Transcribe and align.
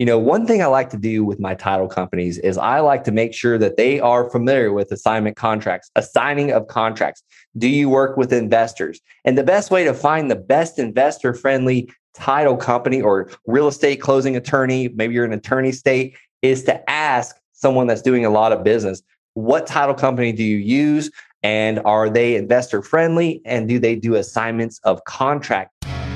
you 0.00 0.06
know, 0.06 0.18
one 0.18 0.46
thing 0.46 0.62
I 0.62 0.66
like 0.66 0.88
to 0.90 0.96
do 0.96 1.26
with 1.26 1.38
my 1.38 1.54
title 1.54 1.86
companies 1.86 2.38
is 2.38 2.56
I 2.56 2.80
like 2.80 3.04
to 3.04 3.12
make 3.12 3.34
sure 3.34 3.58
that 3.58 3.76
they 3.76 4.00
are 4.00 4.30
familiar 4.30 4.72
with 4.72 4.90
assignment 4.90 5.36
contracts, 5.36 5.90
assigning 5.94 6.52
of 6.52 6.68
contracts. 6.68 7.22
Do 7.58 7.68
you 7.68 7.90
work 7.90 8.16
with 8.16 8.32
investors? 8.32 8.98
And 9.26 9.36
the 9.36 9.44
best 9.44 9.70
way 9.70 9.84
to 9.84 9.92
find 9.92 10.30
the 10.30 10.36
best 10.36 10.78
investor 10.78 11.34
friendly 11.34 11.92
title 12.14 12.56
company 12.56 13.02
or 13.02 13.30
real 13.46 13.68
estate 13.68 13.96
closing 13.96 14.36
attorney, 14.36 14.88
maybe 14.88 15.12
you're 15.12 15.26
an 15.26 15.34
attorney 15.34 15.70
state, 15.70 16.16
is 16.40 16.64
to 16.64 16.90
ask 16.90 17.36
someone 17.52 17.86
that's 17.86 18.00
doing 18.00 18.24
a 18.24 18.30
lot 18.30 18.52
of 18.52 18.64
business, 18.64 19.02
what 19.34 19.66
title 19.66 19.94
company 19.94 20.32
do 20.32 20.42
you 20.42 20.56
use? 20.56 21.10
And 21.42 21.78
are 21.80 22.08
they 22.08 22.36
investor 22.36 22.80
friendly? 22.80 23.42
And 23.44 23.68
do 23.68 23.78
they 23.78 23.96
do 23.96 24.14
assignments 24.14 24.80
of 24.82 25.04
contract? 25.04 25.74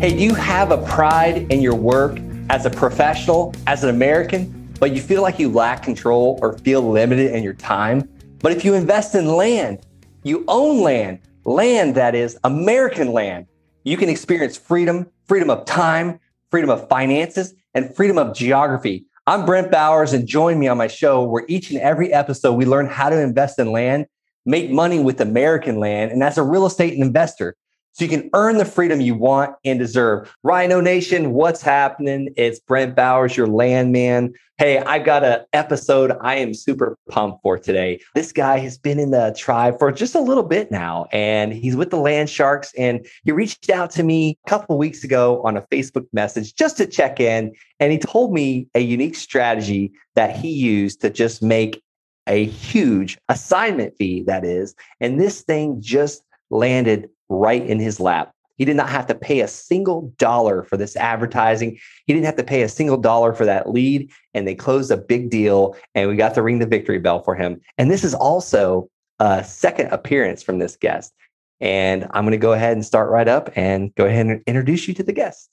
Hey, 0.00 0.16
do 0.16 0.22
you 0.22 0.34
have 0.34 0.70
a 0.70 0.78
pride 0.86 1.50
in 1.50 1.60
your 1.60 1.74
work 1.74 2.20
as 2.50 2.64
a 2.64 2.70
professional, 2.70 3.52
as 3.66 3.82
an 3.82 3.90
American, 3.90 4.72
but 4.78 4.92
you 4.92 5.00
feel 5.00 5.22
like 5.22 5.40
you 5.40 5.48
lack 5.50 5.82
control 5.82 6.38
or 6.40 6.56
feel 6.58 6.88
limited 6.88 7.34
in 7.34 7.42
your 7.42 7.54
time? 7.54 8.08
But 8.38 8.52
if 8.52 8.64
you 8.64 8.74
invest 8.74 9.16
in 9.16 9.26
land, 9.26 9.84
you 10.22 10.44
own 10.46 10.82
land, 10.82 11.18
land 11.44 11.96
that 11.96 12.14
is 12.14 12.38
American 12.44 13.12
land, 13.12 13.46
you 13.82 13.96
can 13.96 14.08
experience 14.08 14.56
freedom, 14.56 15.10
freedom 15.26 15.50
of 15.50 15.64
time, 15.64 16.20
freedom 16.52 16.70
of 16.70 16.88
finances, 16.88 17.52
and 17.74 17.92
freedom 17.96 18.18
of 18.18 18.36
geography. 18.36 19.04
I'm 19.26 19.44
Brent 19.44 19.72
Bowers, 19.72 20.12
and 20.12 20.28
join 20.28 20.60
me 20.60 20.68
on 20.68 20.78
my 20.78 20.86
show 20.86 21.24
where 21.24 21.44
each 21.48 21.72
and 21.72 21.80
every 21.80 22.12
episode 22.12 22.52
we 22.52 22.66
learn 22.66 22.86
how 22.86 23.08
to 23.08 23.20
invest 23.20 23.58
in 23.58 23.72
land, 23.72 24.06
make 24.46 24.70
money 24.70 25.00
with 25.00 25.20
American 25.20 25.80
land, 25.80 26.12
and 26.12 26.22
as 26.22 26.38
a 26.38 26.44
real 26.44 26.66
estate 26.66 26.94
investor 26.94 27.56
so 27.98 28.04
you 28.04 28.10
can 28.10 28.30
earn 28.32 28.58
the 28.58 28.64
freedom 28.64 29.00
you 29.00 29.16
want 29.16 29.56
and 29.64 29.76
deserve. 29.76 30.32
Rhino 30.44 30.80
Nation, 30.80 31.32
what's 31.32 31.60
happening? 31.60 32.32
It's 32.36 32.60
Brent 32.60 32.94
Bowers, 32.94 33.36
your 33.36 33.48
landman. 33.48 34.34
Hey, 34.56 34.78
I've 34.78 35.04
got 35.04 35.24
an 35.24 35.40
episode 35.52 36.12
I 36.20 36.36
am 36.36 36.54
super 36.54 36.96
pumped 37.08 37.42
for 37.42 37.58
today. 37.58 38.00
This 38.14 38.30
guy 38.30 38.58
has 38.58 38.78
been 38.78 39.00
in 39.00 39.10
the 39.10 39.34
tribe 39.36 39.80
for 39.80 39.90
just 39.90 40.14
a 40.14 40.20
little 40.20 40.44
bit 40.44 40.70
now, 40.70 41.06
and 41.10 41.52
he's 41.52 41.74
with 41.74 41.90
the 41.90 41.96
Land 41.96 42.30
Sharks. 42.30 42.72
And 42.78 43.04
he 43.24 43.32
reached 43.32 43.68
out 43.68 43.90
to 43.92 44.04
me 44.04 44.38
a 44.46 44.48
couple 44.48 44.78
weeks 44.78 45.02
ago 45.02 45.42
on 45.42 45.56
a 45.56 45.62
Facebook 45.62 46.06
message 46.12 46.54
just 46.54 46.76
to 46.76 46.86
check 46.86 47.18
in. 47.18 47.52
And 47.80 47.90
he 47.90 47.98
told 47.98 48.32
me 48.32 48.68
a 48.76 48.80
unique 48.80 49.16
strategy 49.16 49.92
that 50.14 50.36
he 50.36 50.50
used 50.50 51.00
to 51.00 51.10
just 51.10 51.42
make 51.42 51.82
a 52.28 52.44
huge 52.44 53.18
assignment 53.28 53.96
fee, 53.96 54.22
that 54.24 54.44
is. 54.44 54.76
And 55.00 55.20
this 55.20 55.42
thing 55.42 55.80
just 55.80 56.22
landed 56.50 57.08
right 57.28 57.64
in 57.64 57.78
his 57.78 58.00
lap. 58.00 58.32
He 58.56 58.64
did 58.64 58.76
not 58.76 58.88
have 58.88 59.06
to 59.06 59.14
pay 59.14 59.40
a 59.40 59.48
single 59.48 60.12
dollar 60.18 60.64
for 60.64 60.76
this 60.76 60.96
advertising. 60.96 61.78
He 62.06 62.12
didn't 62.12 62.26
have 62.26 62.36
to 62.36 62.44
pay 62.44 62.62
a 62.62 62.68
single 62.68 62.96
dollar 62.96 63.32
for 63.32 63.44
that 63.44 63.70
lead. 63.70 64.10
And 64.34 64.46
they 64.46 64.56
closed 64.56 64.90
a 64.90 64.96
big 64.96 65.30
deal 65.30 65.76
and 65.94 66.08
we 66.08 66.16
got 66.16 66.34
to 66.34 66.42
ring 66.42 66.58
the 66.58 66.66
victory 66.66 66.98
bell 66.98 67.22
for 67.22 67.36
him. 67.36 67.60
And 67.78 67.88
this 67.88 68.02
is 68.02 68.14
also 68.14 68.90
a 69.20 69.44
second 69.44 69.92
appearance 69.92 70.42
from 70.42 70.58
this 70.58 70.76
guest. 70.76 71.14
And 71.60 72.04
I'm 72.10 72.24
going 72.24 72.32
to 72.32 72.36
go 72.36 72.52
ahead 72.52 72.72
and 72.72 72.84
start 72.84 73.10
right 73.10 73.28
up 73.28 73.50
and 73.54 73.94
go 73.94 74.06
ahead 74.06 74.26
and 74.26 74.42
introduce 74.46 74.88
you 74.88 74.94
to 74.94 75.02
the 75.04 75.12
guest. 75.12 75.50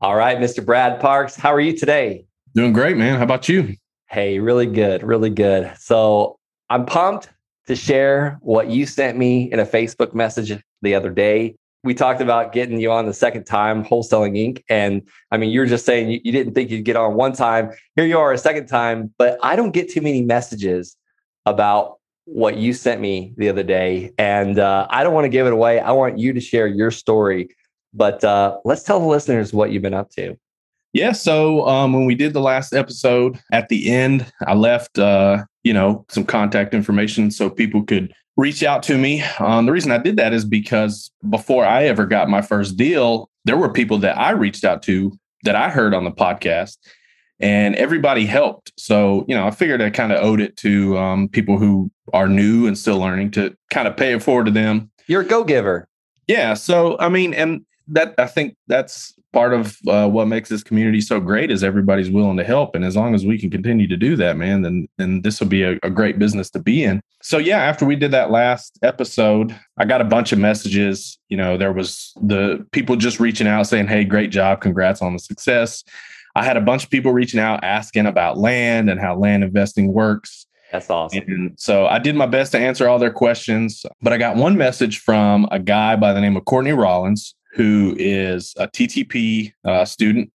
All 0.00 0.16
right, 0.16 0.38
Mr. 0.38 0.64
Brad 0.64 1.00
Parks, 1.00 1.36
how 1.36 1.52
are 1.52 1.60
you 1.60 1.76
today? 1.76 2.26
Doing 2.54 2.72
great, 2.74 2.96
man. 2.96 3.16
How 3.16 3.24
about 3.24 3.48
you? 3.48 3.76
Hey, 4.10 4.38
really 4.38 4.66
good, 4.66 5.02
really 5.02 5.30
good. 5.30 5.72
So 5.78 6.38
I'm 6.68 6.84
pumped 6.84 7.30
to 7.66 7.76
share 7.76 8.38
what 8.40 8.68
you 8.68 8.86
sent 8.86 9.16
me 9.16 9.50
in 9.50 9.58
a 9.60 9.66
Facebook 9.66 10.14
message 10.14 10.52
the 10.82 10.94
other 10.94 11.10
day. 11.10 11.56
We 11.82 11.94
talked 11.94 12.20
about 12.20 12.52
getting 12.52 12.80
you 12.80 12.90
on 12.90 13.06
the 13.06 13.12
second 13.12 13.44
time, 13.44 13.84
Wholesaling 13.84 14.38
Inc. 14.38 14.62
And 14.68 15.06
I 15.30 15.36
mean, 15.36 15.50
you're 15.50 15.66
just 15.66 15.84
saying 15.84 16.10
you, 16.10 16.20
you 16.24 16.32
didn't 16.32 16.54
think 16.54 16.70
you'd 16.70 16.84
get 16.84 16.96
on 16.96 17.14
one 17.14 17.34
time. 17.34 17.72
Here 17.96 18.06
you 18.06 18.18
are 18.18 18.32
a 18.32 18.38
second 18.38 18.66
time, 18.68 19.12
but 19.18 19.38
I 19.42 19.54
don't 19.54 19.72
get 19.72 19.90
too 19.90 20.00
many 20.00 20.22
messages 20.22 20.96
about 21.44 21.98
what 22.24 22.56
you 22.56 22.72
sent 22.72 23.00
me 23.00 23.34
the 23.36 23.50
other 23.50 23.62
day. 23.62 24.12
And 24.16 24.58
uh, 24.58 24.86
I 24.88 25.04
don't 25.04 25.12
want 25.12 25.26
to 25.26 25.30
give 25.30 25.46
it 25.46 25.52
away. 25.52 25.78
I 25.78 25.92
want 25.92 26.18
you 26.18 26.32
to 26.32 26.40
share 26.40 26.66
your 26.66 26.90
story. 26.90 27.50
But 27.92 28.24
uh, 28.24 28.58
let's 28.64 28.82
tell 28.82 28.98
the 28.98 29.06
listeners 29.06 29.52
what 29.52 29.70
you've 29.70 29.82
been 29.82 29.94
up 29.94 30.10
to. 30.12 30.36
Yeah. 30.94 31.10
So 31.12 31.66
um, 31.66 31.92
when 31.92 32.06
we 32.06 32.14
did 32.14 32.32
the 32.32 32.40
last 32.40 32.72
episode, 32.72 33.38
at 33.52 33.68
the 33.68 33.90
end, 33.90 34.32
I 34.46 34.54
left, 34.54 34.96
uh, 34.98 35.44
you 35.64 35.72
know, 35.72 36.06
some 36.08 36.24
contact 36.24 36.72
information 36.72 37.32
so 37.32 37.50
people 37.50 37.82
could 37.82 38.12
reach 38.36 38.62
out 38.62 38.82
to 38.84 38.96
me. 38.96 39.22
Um, 39.40 39.66
the 39.66 39.72
reason 39.72 39.90
I 39.90 39.98
did 39.98 40.16
that 40.16 40.32
is 40.32 40.44
because 40.44 41.10
before 41.28 41.64
I 41.64 41.84
ever 41.84 42.06
got 42.06 42.28
my 42.28 42.42
first 42.42 42.76
deal, 42.76 43.28
there 43.44 43.56
were 43.56 43.72
people 43.72 43.98
that 43.98 44.16
I 44.16 44.30
reached 44.30 44.64
out 44.64 44.82
to 44.84 45.12
that 45.42 45.56
I 45.56 45.68
heard 45.68 45.94
on 45.94 46.04
the 46.04 46.12
podcast, 46.12 46.78
and 47.40 47.74
everybody 47.74 48.24
helped. 48.24 48.72
So, 48.78 49.24
you 49.28 49.34
know, 49.34 49.46
I 49.46 49.50
figured 49.50 49.82
I 49.82 49.90
kind 49.90 50.12
of 50.12 50.24
owed 50.24 50.40
it 50.40 50.56
to 50.58 50.96
um, 50.96 51.28
people 51.28 51.58
who 51.58 51.90
are 52.12 52.28
new 52.28 52.66
and 52.66 52.78
still 52.78 52.98
learning 52.98 53.32
to 53.32 53.54
kind 53.70 53.88
of 53.88 53.96
pay 53.96 54.14
it 54.14 54.22
forward 54.22 54.46
to 54.46 54.52
them. 54.52 54.90
You're 55.08 55.22
a 55.22 55.26
go 55.26 55.42
giver. 55.42 55.88
Yeah. 56.28 56.54
So, 56.54 56.96
I 56.98 57.08
mean, 57.08 57.34
and 57.34 57.66
that 57.88 58.14
I 58.18 58.26
think 58.26 58.56
that's 58.66 59.14
part 59.32 59.52
of 59.52 59.76
uh, 59.88 60.08
what 60.08 60.28
makes 60.28 60.48
this 60.48 60.62
community 60.62 61.00
so 61.00 61.20
great 61.20 61.50
is 61.50 61.64
everybody's 61.64 62.10
willing 62.10 62.36
to 62.36 62.44
help. 62.44 62.76
And 62.76 62.84
as 62.84 62.94
long 62.96 63.14
as 63.14 63.26
we 63.26 63.36
can 63.36 63.50
continue 63.50 63.88
to 63.88 63.96
do 63.96 64.16
that 64.16 64.36
man 64.36 64.62
then 64.62 64.88
then 64.96 65.22
this 65.22 65.40
will 65.40 65.48
be 65.48 65.62
a, 65.62 65.78
a, 65.82 65.90
great 65.90 66.18
business 66.18 66.48
to 66.50 66.60
be 66.60 66.84
in. 66.84 67.00
So 67.20 67.38
yeah 67.38 67.58
after 67.58 67.84
we 67.84 67.96
did 67.96 68.12
that 68.12 68.30
last 68.30 68.78
episode 68.82 69.54
i 69.76 69.84
got 69.84 70.00
a 70.00 70.04
bunch 70.04 70.32
of 70.32 70.38
messages. 70.38 71.18
You 71.28 71.36
know 71.36 71.56
there 71.56 71.72
was 71.72 72.12
the 72.22 72.64
people 72.72 72.96
just 72.96 73.18
reaching 73.20 73.48
out 73.48 73.66
saying 73.66 73.88
hey 73.88 74.04
great 74.04 74.30
job. 74.30 74.60
Congrats 74.60 75.02
on 75.02 75.12
the 75.12 75.18
success. 75.18 75.84
I 76.36 76.44
had 76.44 76.56
a 76.56 76.60
bunch 76.60 76.84
of 76.84 76.90
people 76.90 77.12
reaching 77.12 77.40
out 77.40 77.62
asking 77.62 78.06
about 78.06 78.38
land 78.38 78.90
and 78.90 79.00
how 79.00 79.16
land 79.16 79.44
investing 79.44 79.92
works. 79.92 80.46
That's 80.72 80.90
awesome. 80.90 81.22
And 81.28 81.52
so 81.56 81.86
I 81.86 82.00
did 82.00 82.16
my 82.16 82.26
best 82.26 82.50
to 82.52 82.58
answer 82.58 82.88
all 82.88 82.98
their 82.98 83.12
questions, 83.12 83.86
but 84.02 84.12
I 84.12 84.18
got 84.18 84.34
one 84.34 84.56
message 84.56 84.98
from 84.98 85.46
a 85.52 85.60
guy 85.60 85.94
by 85.94 86.12
the 86.12 86.20
name 86.20 86.36
of 86.36 86.44
Courtney 86.46 86.72
Rollins, 86.72 87.36
who 87.54 87.94
is 87.98 88.54
a 88.58 88.68
TTP 88.68 89.52
uh, 89.64 89.84
student. 89.84 90.32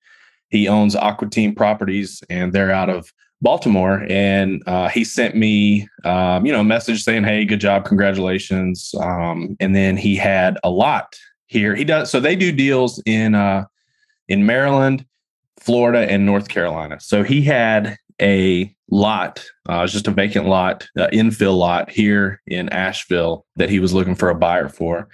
He 0.50 0.68
owns 0.68 0.96
Aqua 0.96 1.30
Team 1.30 1.54
Properties, 1.54 2.24
and 2.30 2.54
they're 2.54 2.72
out 2.72 2.90
of 2.90 3.14
Baltimore. 3.42 4.06
And 4.10 4.64
uh, 4.68 4.90
he 4.90 5.04
sent 5.04 5.36
me, 5.36 5.88
um, 6.06 6.46
you 6.46 6.52
know, 6.52 6.62
a 6.62 6.64
message 6.66 7.04
saying, 7.04 7.24
"Hey, 7.24 7.46
good 7.46 7.60
job, 7.60 7.86
congratulations." 7.86 8.94
Um, 9.00 9.56
and 9.60 9.76
then 9.76 9.98
he 9.98 10.16
had 10.16 10.58
a 10.64 10.70
lot 10.70 11.16
here. 11.48 11.76
He 11.76 11.84
does 11.84 12.10
so 12.10 12.20
they 12.20 12.36
do 12.36 12.52
deals 12.52 13.02
in 13.06 13.36
uh, 13.36 13.66
in 14.28 14.46
Maryland, 14.46 15.06
Florida, 15.60 16.10
and 16.10 16.26
North 16.26 16.48
Carolina. 16.48 17.00
So 17.00 17.24
he 17.24 17.42
had 17.42 17.98
a 18.22 18.74
lot, 18.92 19.46
uh, 19.68 19.86
just 19.88 20.08
a 20.08 20.12
vacant 20.12 20.48
lot, 20.48 20.88
uh, 20.98 21.08
infill 21.14 21.58
lot 21.58 21.90
here 21.90 22.42
in 22.48 22.70
Asheville 22.70 23.46
that 23.56 23.70
he 23.70 23.80
was 23.80 23.94
looking 23.94 24.16
for 24.16 24.30
a 24.30 24.36
buyer 24.36 24.70
for. 24.70 25.08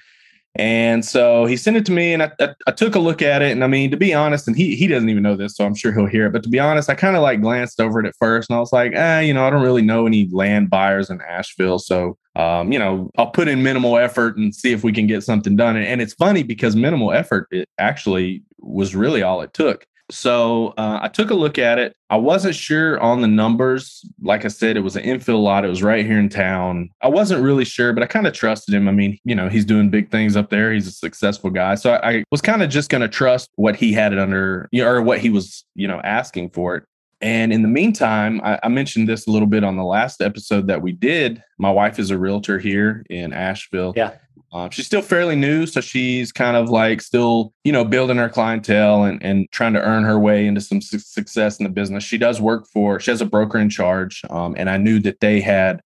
And 0.58 1.04
so 1.04 1.46
he 1.46 1.58
sent 1.58 1.76
it 1.76 1.86
to 1.88 1.92
me 1.92 2.14
and 2.14 2.24
I, 2.24 2.32
I, 2.40 2.50
I, 2.68 2.72
took 2.72 2.96
a 2.96 3.00
look 3.00 3.22
at 3.22 3.42
it. 3.42 3.52
And 3.52 3.62
I 3.62 3.68
mean, 3.68 3.92
to 3.92 3.98
be 3.98 4.14
honest, 4.14 4.48
and 4.48 4.56
he, 4.56 4.76
he 4.76 4.88
doesn't 4.88 5.10
even 5.10 5.22
know 5.22 5.36
this, 5.36 5.56
so 5.56 5.66
I'm 5.66 5.76
sure 5.76 5.92
he'll 5.92 6.06
hear 6.06 6.28
it. 6.28 6.32
But 6.32 6.44
to 6.44 6.50
be 6.50 6.60
honest, 6.60 6.90
I 6.90 6.96
kind 6.96 7.18
of 7.18 7.22
like 7.22 7.42
glanced 7.42 7.82
over 7.82 8.00
it 8.00 8.06
at 8.06 8.16
first 8.18 8.50
and 8.50 8.56
I 8.56 8.60
was 8.62 8.72
like, 8.72 8.94
eh, 8.96 9.20
you 9.20 9.34
know, 9.34 9.46
I 9.46 9.50
don't 9.50 9.64
really 9.64 9.82
know 9.82 10.08
any 10.08 10.30
land 10.32 10.70
buyers 10.70 11.10
in 11.10 11.20
Asheville. 11.22 11.80
So, 11.80 12.18
um, 12.38 12.72
you 12.72 12.80
know, 12.80 13.12
I'll 13.18 13.32
put 13.32 13.50
in 13.50 13.64
minimal 13.64 13.98
effort 13.98 14.38
and 14.38 14.56
see 14.56 14.72
if 14.72 14.84
we 14.84 14.94
can 14.94 15.08
get 15.08 15.24
something 15.24 15.58
done. 15.58 15.76
And, 15.76 15.86
and 15.86 16.02
it's 16.02 16.14
funny 16.14 16.44
because 16.44 16.76
minimal 16.76 17.12
effort, 17.12 17.48
it 17.52 17.68
actually 17.78 18.42
was 18.60 18.96
really 18.96 19.24
all 19.24 19.42
it 19.42 19.54
took. 19.54 19.86
So 20.12 20.74
uh, 20.78 21.00
I 21.02 21.08
took 21.08 21.32
a 21.32 21.36
look 21.36 21.58
at 21.58 21.80
it. 21.80 21.96
I 22.10 22.18
wasn't 22.18 22.56
sure 22.56 23.00
on 23.00 23.22
the 23.22 23.28
numbers. 23.28 24.06
Like 24.22 24.46
I 24.46 24.50
said, 24.50 24.78
it 24.78 24.82
was 24.82 24.96
an 24.96 25.04
infill 25.04 25.42
lot. 25.42 25.66
It 25.66 25.70
was 25.70 25.82
right 25.82 26.06
here 26.06 26.20
in 26.20 26.30
town. 26.30 26.90
I 27.02 27.08
wasn't 27.08 27.42
really 27.44 27.66
sure, 27.66 27.92
but 27.92 28.04
I 28.04 28.06
kind 28.06 28.28
of 28.28 28.34
trusted 28.34 28.76
him. 28.76 28.88
I 28.88 28.92
mean, 28.92 29.18
you 29.24 29.34
know, 29.34 29.50
he's 29.50 29.66
doing 29.66 29.90
big 29.90 30.12
things 30.12 30.36
up 30.36 30.50
there. 30.52 30.72
He's 30.72 30.88
a 30.88 30.92
successful 30.92 31.50
guy. 31.50 31.76
So 31.76 31.94
I, 31.94 32.10
I 32.10 32.24
was 32.30 32.42
kind 32.42 32.62
of 32.62 32.70
just 32.70 32.90
going 32.90 33.02
to 33.02 33.08
trust 33.08 33.50
what 33.56 33.76
he 33.76 33.94
had 33.94 34.14
it 34.14 34.20
under, 34.20 34.70
you 34.72 34.84
know, 34.84 34.90
or 34.90 35.02
what 35.02 35.20
he 35.20 35.32
was, 35.32 35.66
you 35.74 35.88
know, 35.88 36.00
asking 36.04 36.52
for 36.52 36.76
it. 36.76 36.84
And 37.22 37.54
in 37.54 37.62
the 37.62 37.68
meantime, 37.68 38.42
I, 38.44 38.60
I, 38.64 38.68
mentioned 38.68 39.08
this 39.08 39.26
a 39.26 39.32
little 39.32 39.48
bit 39.48 39.64
on 39.64 39.78
the 39.78 39.84
last 39.84 40.22
episode 40.22 40.68
that 40.68 40.82
we 40.82 40.92
did. 40.92 41.42
My 41.58 41.72
wife 41.72 41.98
is 41.98 42.12
a 42.12 42.18
realtor 42.18 42.60
here 42.60 43.06
in 43.10 43.32
Asheville. 43.32 43.94
Yeah. 43.96 44.16
Um, 44.52 44.70
she's 44.70 44.86
still 44.86 45.02
fairly 45.02 45.36
new, 45.36 45.66
so 45.66 45.82
she's 45.82 46.32
kind 46.32 46.56
of 46.56 46.70
like 46.70 47.02
still, 47.02 47.54
you 47.66 47.74
know, 47.74 47.84
building 47.84 48.16
her 48.18 48.30
clientele 48.30 49.04
and, 49.04 49.22
and 49.22 49.52
trying 49.52 49.74
to 49.74 49.82
earn 49.82 50.04
her 50.04 50.18
way 50.18 50.48
into 50.48 50.62
some 50.62 50.82
su- 50.82 51.00
success 51.00 51.60
in 51.60 51.66
the 51.66 51.70
business. 51.70 52.06
She 52.06 52.18
does 52.18 52.40
work 52.40 52.66
for, 52.68 53.00
she 53.00 53.12
has 53.12 53.20
a 53.20 53.26
broker 53.26 53.58
in 53.58 53.70
charge, 53.70 54.22
um, 54.30 54.56
and 54.58 54.70
I 54.70 54.78
knew 54.78 55.00
that 55.00 55.20
they 55.20 55.42
had 55.42 55.82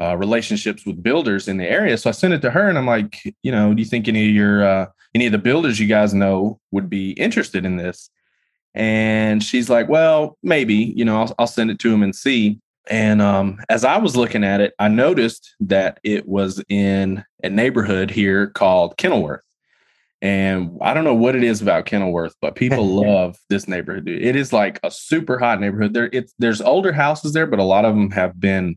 uh, 0.00 0.16
relationships 0.16 0.86
with 0.86 1.02
builders 1.02 1.46
in 1.46 1.58
the 1.58 1.70
area, 1.70 1.98
so 1.98 2.08
I 2.08 2.12
sent 2.12 2.32
it 2.32 2.40
to 2.40 2.50
her, 2.50 2.68
and 2.70 2.78
I'm 2.78 2.86
like, 2.86 3.22
you 3.42 3.52
know, 3.52 3.74
do 3.74 3.82
you 3.82 3.88
think 3.88 4.08
any 4.08 4.28
of 4.28 4.34
your 4.34 4.64
uh, 4.64 4.86
any 5.14 5.26
of 5.26 5.32
the 5.32 5.38
builders 5.38 5.78
you 5.78 5.86
guys 5.86 6.14
know 6.14 6.58
would 6.70 6.88
be 6.88 7.10
interested 7.12 7.66
in 7.66 7.76
this? 7.76 8.08
And 8.76 9.42
she's 9.42 9.70
like, 9.70 9.88
well, 9.88 10.36
maybe, 10.42 10.74
you 10.74 11.04
know, 11.04 11.22
I'll, 11.22 11.34
I'll 11.38 11.46
send 11.46 11.70
it 11.70 11.78
to 11.80 11.92
him 11.92 12.02
and 12.02 12.14
see. 12.14 12.60
And 12.88 13.22
um, 13.22 13.58
as 13.70 13.84
I 13.84 13.96
was 13.96 14.16
looking 14.16 14.44
at 14.44 14.60
it, 14.60 14.74
I 14.78 14.88
noticed 14.88 15.56
that 15.60 15.98
it 16.04 16.28
was 16.28 16.62
in 16.68 17.24
a 17.42 17.48
neighborhood 17.48 18.10
here 18.10 18.48
called 18.48 18.96
Kenilworth. 18.98 19.40
And 20.22 20.78
I 20.82 20.94
don't 20.94 21.04
know 21.04 21.14
what 21.14 21.36
it 21.36 21.42
is 21.42 21.62
about 21.62 21.86
Kenilworth, 21.86 22.34
but 22.40 22.54
people 22.54 22.86
love 23.02 23.38
this 23.48 23.66
neighborhood. 23.66 24.08
It 24.08 24.36
is 24.36 24.52
like 24.52 24.78
a 24.82 24.90
super 24.90 25.38
hot 25.38 25.58
neighborhood. 25.60 25.94
There, 25.94 26.10
it's 26.12 26.34
there's 26.38 26.60
older 26.60 26.92
houses 26.92 27.32
there, 27.32 27.46
but 27.46 27.58
a 27.58 27.64
lot 27.64 27.84
of 27.84 27.94
them 27.94 28.10
have 28.10 28.38
been, 28.38 28.76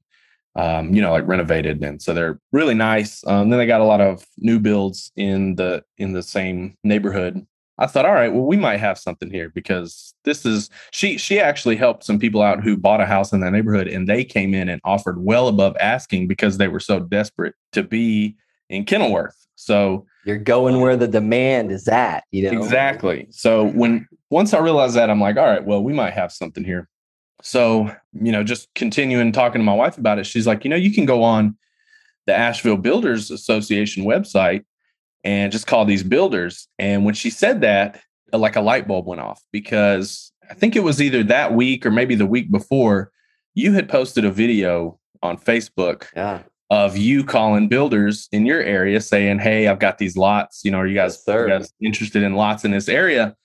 um, 0.55 0.93
you 0.93 1.01
know, 1.01 1.11
like 1.11 1.27
renovated, 1.27 1.83
and 1.83 2.01
so 2.01 2.13
they're 2.13 2.39
really 2.51 2.73
nice. 2.73 3.25
Um, 3.25 3.49
then 3.49 3.59
they 3.59 3.65
got 3.65 3.81
a 3.81 3.85
lot 3.85 4.01
of 4.01 4.25
new 4.37 4.59
builds 4.59 5.11
in 5.15 5.55
the 5.55 5.83
in 5.97 6.13
the 6.13 6.23
same 6.23 6.75
neighborhood. 6.83 7.45
I 7.79 7.87
thought, 7.87 8.05
all 8.05 8.13
right, 8.13 8.31
well, 8.31 8.45
we 8.45 8.57
might 8.57 8.77
have 8.77 8.99
something 8.99 9.31
here 9.31 9.49
because 9.49 10.13
this 10.25 10.45
is 10.45 10.69
she 10.91 11.17
she 11.17 11.39
actually 11.39 11.77
helped 11.77 12.03
some 12.03 12.19
people 12.19 12.41
out 12.41 12.61
who 12.61 12.75
bought 12.75 13.01
a 13.01 13.05
house 13.05 13.31
in 13.31 13.39
that 13.39 13.51
neighborhood 13.51 13.87
and 13.87 14.07
they 14.07 14.23
came 14.23 14.53
in 14.53 14.67
and 14.67 14.81
offered 14.83 15.23
well 15.23 15.47
above 15.47 15.75
asking 15.79 16.27
because 16.27 16.57
they 16.57 16.67
were 16.67 16.81
so 16.81 16.99
desperate 16.99 17.55
to 17.71 17.81
be 17.81 18.35
in 18.69 18.83
Kenilworth. 18.83 19.47
So 19.55 20.05
you're 20.25 20.37
going 20.37 20.81
where 20.81 20.97
the 20.97 21.07
demand 21.07 21.71
is 21.71 21.87
at, 21.87 22.25
you 22.31 22.43
know. 22.43 22.57
Exactly. 22.57 23.27
So 23.31 23.69
when 23.69 24.07
once 24.29 24.53
I 24.53 24.59
realized 24.59 24.95
that, 24.95 25.09
I'm 25.09 25.21
like, 25.21 25.37
all 25.37 25.45
right, 25.45 25.63
well, 25.63 25.81
we 25.81 25.93
might 25.93 26.13
have 26.13 26.31
something 26.31 26.63
here. 26.63 26.89
So, 27.41 27.93
you 28.13 28.31
know, 28.33 28.43
just 28.43 28.67
continuing 28.75 29.31
talking 29.31 29.59
to 29.61 29.65
my 29.65 29.73
wife 29.73 29.97
about 29.97 30.19
it, 30.19 30.25
she's 30.25 30.45
like, 30.45 30.65
you 30.65 30.69
know, 30.69 30.75
you 30.75 30.91
can 30.91 31.05
go 31.05 31.23
on 31.23 31.57
the 32.27 32.35
Asheville 32.35 32.77
Builders 32.77 33.31
Association 33.31 34.03
website 34.03 34.65
and 35.23 35.51
just 35.51 35.67
call 35.67 35.85
these 35.85 36.03
builders. 36.03 36.67
And 36.77 37.05
when 37.05 37.13
she 37.13 37.29
said 37.29 37.61
that, 37.61 38.01
like 38.31 38.55
a 38.55 38.61
light 38.61 38.87
bulb 38.87 39.05
went 39.05 39.21
off 39.21 39.41
because 39.51 40.31
I 40.49 40.53
think 40.53 40.75
it 40.75 40.83
was 40.83 41.01
either 41.01 41.23
that 41.23 41.53
week 41.53 41.85
or 41.85 41.91
maybe 41.91 42.15
the 42.15 42.25
week 42.25 42.51
before, 42.51 43.11
you 43.53 43.73
had 43.73 43.89
posted 43.89 44.25
a 44.25 44.31
video 44.31 44.99
on 45.21 45.37
Facebook 45.37 46.07
yeah. 46.15 46.43
of 46.69 46.95
you 46.95 47.23
calling 47.23 47.67
builders 47.67 48.29
in 48.31 48.45
your 48.45 48.61
area 48.61 49.01
saying, 49.01 49.39
Hey, 49.39 49.67
I've 49.67 49.79
got 49.79 49.97
these 49.97 50.15
lots. 50.15 50.63
You 50.63 50.71
know, 50.71 50.79
are 50.79 50.87
you 50.87 50.95
guys, 50.95 51.21
yes, 51.27 51.41
you 51.41 51.47
guys 51.47 51.73
interested 51.81 52.23
in 52.23 52.35
lots 52.35 52.63
in 52.63 52.71
this 52.71 52.87
area? 52.87 53.35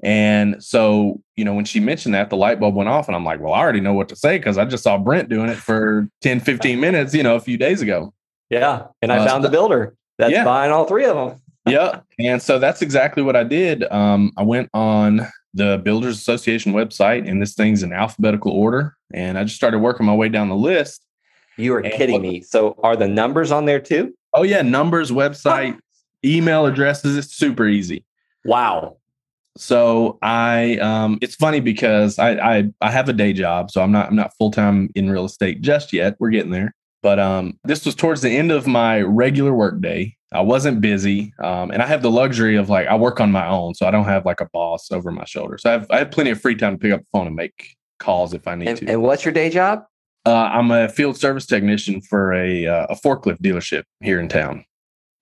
And 0.00 0.62
so, 0.62 1.20
you 1.36 1.44
know, 1.44 1.54
when 1.54 1.64
she 1.64 1.80
mentioned 1.80 2.14
that, 2.14 2.30
the 2.30 2.36
light 2.36 2.60
bulb 2.60 2.76
went 2.76 2.88
off, 2.88 3.08
and 3.08 3.16
I'm 3.16 3.24
like, 3.24 3.40
well, 3.40 3.52
I 3.52 3.58
already 3.58 3.80
know 3.80 3.94
what 3.94 4.08
to 4.10 4.16
say 4.16 4.38
because 4.38 4.56
I 4.56 4.64
just 4.64 4.84
saw 4.84 4.96
Brent 4.96 5.28
doing 5.28 5.48
it 5.48 5.56
for 5.56 6.08
10, 6.22 6.38
15 6.38 6.78
minutes, 6.78 7.14
you 7.14 7.24
know, 7.24 7.34
a 7.34 7.40
few 7.40 7.56
days 7.56 7.82
ago. 7.82 8.14
Yeah. 8.48 8.84
And 9.02 9.12
I 9.12 9.18
uh, 9.18 9.26
found 9.26 9.44
the 9.44 9.50
builder 9.50 9.96
that's 10.18 10.32
yeah. 10.32 10.44
buying 10.44 10.72
all 10.72 10.84
three 10.84 11.04
of 11.04 11.16
them. 11.16 11.40
yeah. 11.66 12.00
And 12.18 12.42
so 12.42 12.58
that's 12.58 12.82
exactly 12.82 13.22
what 13.22 13.36
I 13.36 13.44
did. 13.44 13.84
Um, 13.92 14.32
I 14.36 14.42
went 14.42 14.68
on 14.74 15.26
the 15.54 15.80
Builders 15.84 16.18
Association 16.18 16.72
website, 16.72 17.28
and 17.28 17.40
this 17.40 17.54
thing's 17.54 17.82
in 17.82 17.92
alphabetical 17.92 18.52
order. 18.52 18.96
And 19.12 19.38
I 19.38 19.44
just 19.44 19.56
started 19.56 19.78
working 19.78 20.06
my 20.06 20.14
way 20.14 20.28
down 20.28 20.48
the 20.48 20.56
list. 20.56 21.04
You 21.56 21.74
are 21.74 21.82
kidding 21.82 22.22
me. 22.22 22.42
So 22.42 22.78
are 22.82 22.96
the 22.96 23.08
numbers 23.08 23.50
on 23.50 23.64
there 23.64 23.80
too? 23.80 24.14
Oh, 24.34 24.42
yeah. 24.42 24.62
Numbers, 24.62 25.10
website, 25.10 25.78
email 26.24 26.66
addresses. 26.66 27.16
It's 27.16 27.34
super 27.34 27.66
easy. 27.66 28.04
Wow. 28.44 28.98
So 29.56 30.18
I, 30.22 30.76
um, 30.76 31.18
it's 31.20 31.34
funny 31.34 31.58
because 31.58 32.18
I, 32.18 32.58
I, 32.58 32.70
I 32.80 32.90
have 32.92 33.08
a 33.08 33.12
day 33.12 33.32
job, 33.32 33.72
so 33.72 33.82
I'm 33.82 33.90
not, 33.90 34.08
I'm 34.08 34.14
not 34.14 34.32
full 34.38 34.52
time 34.52 34.88
in 34.94 35.10
real 35.10 35.24
estate 35.24 35.62
just 35.62 35.92
yet. 35.92 36.14
We're 36.20 36.30
getting 36.30 36.52
there. 36.52 36.74
But 37.02 37.18
um, 37.18 37.58
this 37.64 37.84
was 37.84 37.94
towards 37.94 38.22
the 38.22 38.30
end 38.30 38.50
of 38.50 38.66
my 38.66 39.00
regular 39.00 39.54
work 39.54 39.80
day. 39.80 40.16
I 40.32 40.40
wasn't 40.42 40.80
busy, 40.80 41.32
um, 41.42 41.70
and 41.70 41.80
I 41.80 41.86
have 41.86 42.02
the 42.02 42.10
luxury 42.10 42.56
of 42.56 42.68
like 42.68 42.86
I 42.86 42.96
work 42.96 43.18
on 43.20 43.32
my 43.32 43.46
own, 43.46 43.74
so 43.74 43.86
I 43.86 43.90
don't 43.90 44.04
have 44.04 44.26
like 44.26 44.40
a 44.40 44.48
boss 44.52 44.90
over 44.90 45.10
my 45.10 45.24
shoulder. 45.24 45.56
So 45.58 45.70
I 45.70 45.72
have 45.72 45.86
I 45.90 45.98
have 45.98 46.10
plenty 46.10 46.30
of 46.30 46.40
free 46.40 46.54
time 46.54 46.74
to 46.74 46.78
pick 46.78 46.92
up 46.92 47.00
the 47.00 47.06
phone 47.12 47.26
and 47.26 47.36
make 47.36 47.76
calls 47.98 48.34
if 48.34 48.46
I 48.46 48.54
need 48.54 48.68
and, 48.68 48.78
to. 48.78 48.88
And 48.88 49.02
what's 49.02 49.24
your 49.24 49.32
day 49.32 49.48
job? 49.48 49.84
Uh, 50.26 50.50
I'm 50.52 50.70
a 50.70 50.88
field 50.88 51.16
service 51.16 51.46
technician 51.46 52.02
for 52.02 52.34
a 52.34 52.66
uh, 52.66 52.86
a 52.90 52.94
forklift 52.94 53.40
dealership 53.40 53.84
here 54.00 54.20
in 54.20 54.28
town. 54.28 54.64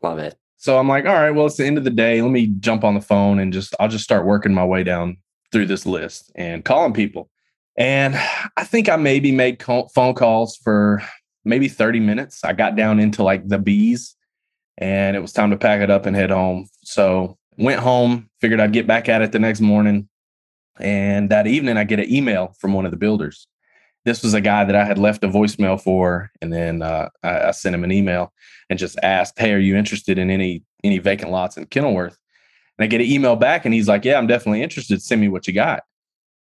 Love 0.03 0.19
it. 0.19 0.37
So 0.57 0.79
I'm 0.79 0.89
like, 0.89 1.05
all 1.05 1.15
right, 1.15 1.31
well, 1.31 1.47
it's 1.47 1.59
the 1.59 1.67
end 1.67 1.79
of 1.79 1.85
the 1.85 1.91
day. 1.91 2.21
Let 2.23 2.33
me 2.33 2.47
jump 2.59 2.83
on 2.83 2.95
the 2.95 3.01
phone 3.01 3.39
and 3.39 3.53
just 3.53 3.75
I'll 3.79 3.89
just 3.89 4.05
start 4.05 4.27
working 4.27 4.55
my 4.55 4.65
way 4.65 4.83
down 4.83 5.19
through 5.53 5.67
this 5.67 5.87
list 5.87 6.33
and 6.35 6.65
calling 6.65 6.93
people. 6.93 7.31
And 7.77 8.17
I 8.57 8.65
think 8.65 8.89
I 8.89 8.97
maybe 8.97 9.31
made 9.31 9.59
call, 9.59 9.89
phone 9.89 10.15
calls 10.15 10.57
for 10.57 11.03
maybe 11.47 11.69
30 11.69 12.01
minutes. 12.01 12.45
I 12.45 12.53
got 12.53 12.77
down 12.77 13.01
into 13.01 13.23
like 13.23 13.49
the 13.49 13.59
bees 13.59 14.17
and 14.79 15.17
it 15.17 15.21
was 15.21 15.33
time 15.33 15.51
to 15.51 15.57
pack 15.57 15.81
it 15.81 15.91
up 15.91 16.05
and 16.05 16.15
head 16.15 16.31
home. 16.31 16.69
So 16.83 17.39
went 17.57 17.81
home, 17.81 18.29
figured 18.41 18.61
I'd 18.61 18.73
get 18.73 18.87
back 18.87 19.09
at 19.09 19.23
it 19.23 19.33
the 19.33 19.39
next 19.39 19.61
morning. 19.61 20.09
And 20.79 21.31
that 21.31 21.47
evening 21.47 21.77
I 21.77 21.85
get 21.85 22.01
an 22.01 22.13
email 22.13 22.55
from 22.59 22.75
one 22.75 22.85
of 22.85 22.91
the 22.91 22.99
builders. 22.99 23.47
This 24.05 24.23
was 24.23 24.35
a 24.35 24.41
guy 24.41 24.65
that 24.65 24.77
I 24.77 24.85
had 24.85 24.99
left 24.99 25.25
a 25.25 25.29
voicemail 25.29 25.81
for, 25.81 26.31
and 26.41 26.53
then 26.53 26.83
uh, 26.83 27.09
I, 27.25 27.49
I, 27.49 27.51
sent 27.51 27.75
him 27.75 27.83
an 27.83 27.91
email 27.91 28.33
and 28.71 28.79
just 28.79 28.97
asked, 29.03 29.37
"Hey, 29.37 29.53
are 29.53 29.59
you 29.59 29.75
interested 29.75 30.17
in 30.17 30.31
any 30.31 30.63
any 30.85 30.99
vacant 30.99 31.33
lots 31.33 31.57
in 31.57 31.67
Kenilworth?" 31.67 32.17
And 32.79 32.85
I 32.85 32.87
get 32.87 33.01
an 33.01 33.09
email 33.09 33.35
back, 33.35 33.65
and 33.65 33.75
he's 33.75 33.89
like, 33.89 34.05
"Yeah, 34.05 34.17
I'm 34.17 34.29
definitely 34.29 34.63
interested. 34.63 35.03
Send 35.03 35.21
me 35.21 35.27
what 35.27 35.49
you 35.49 35.55
got." 35.55 35.83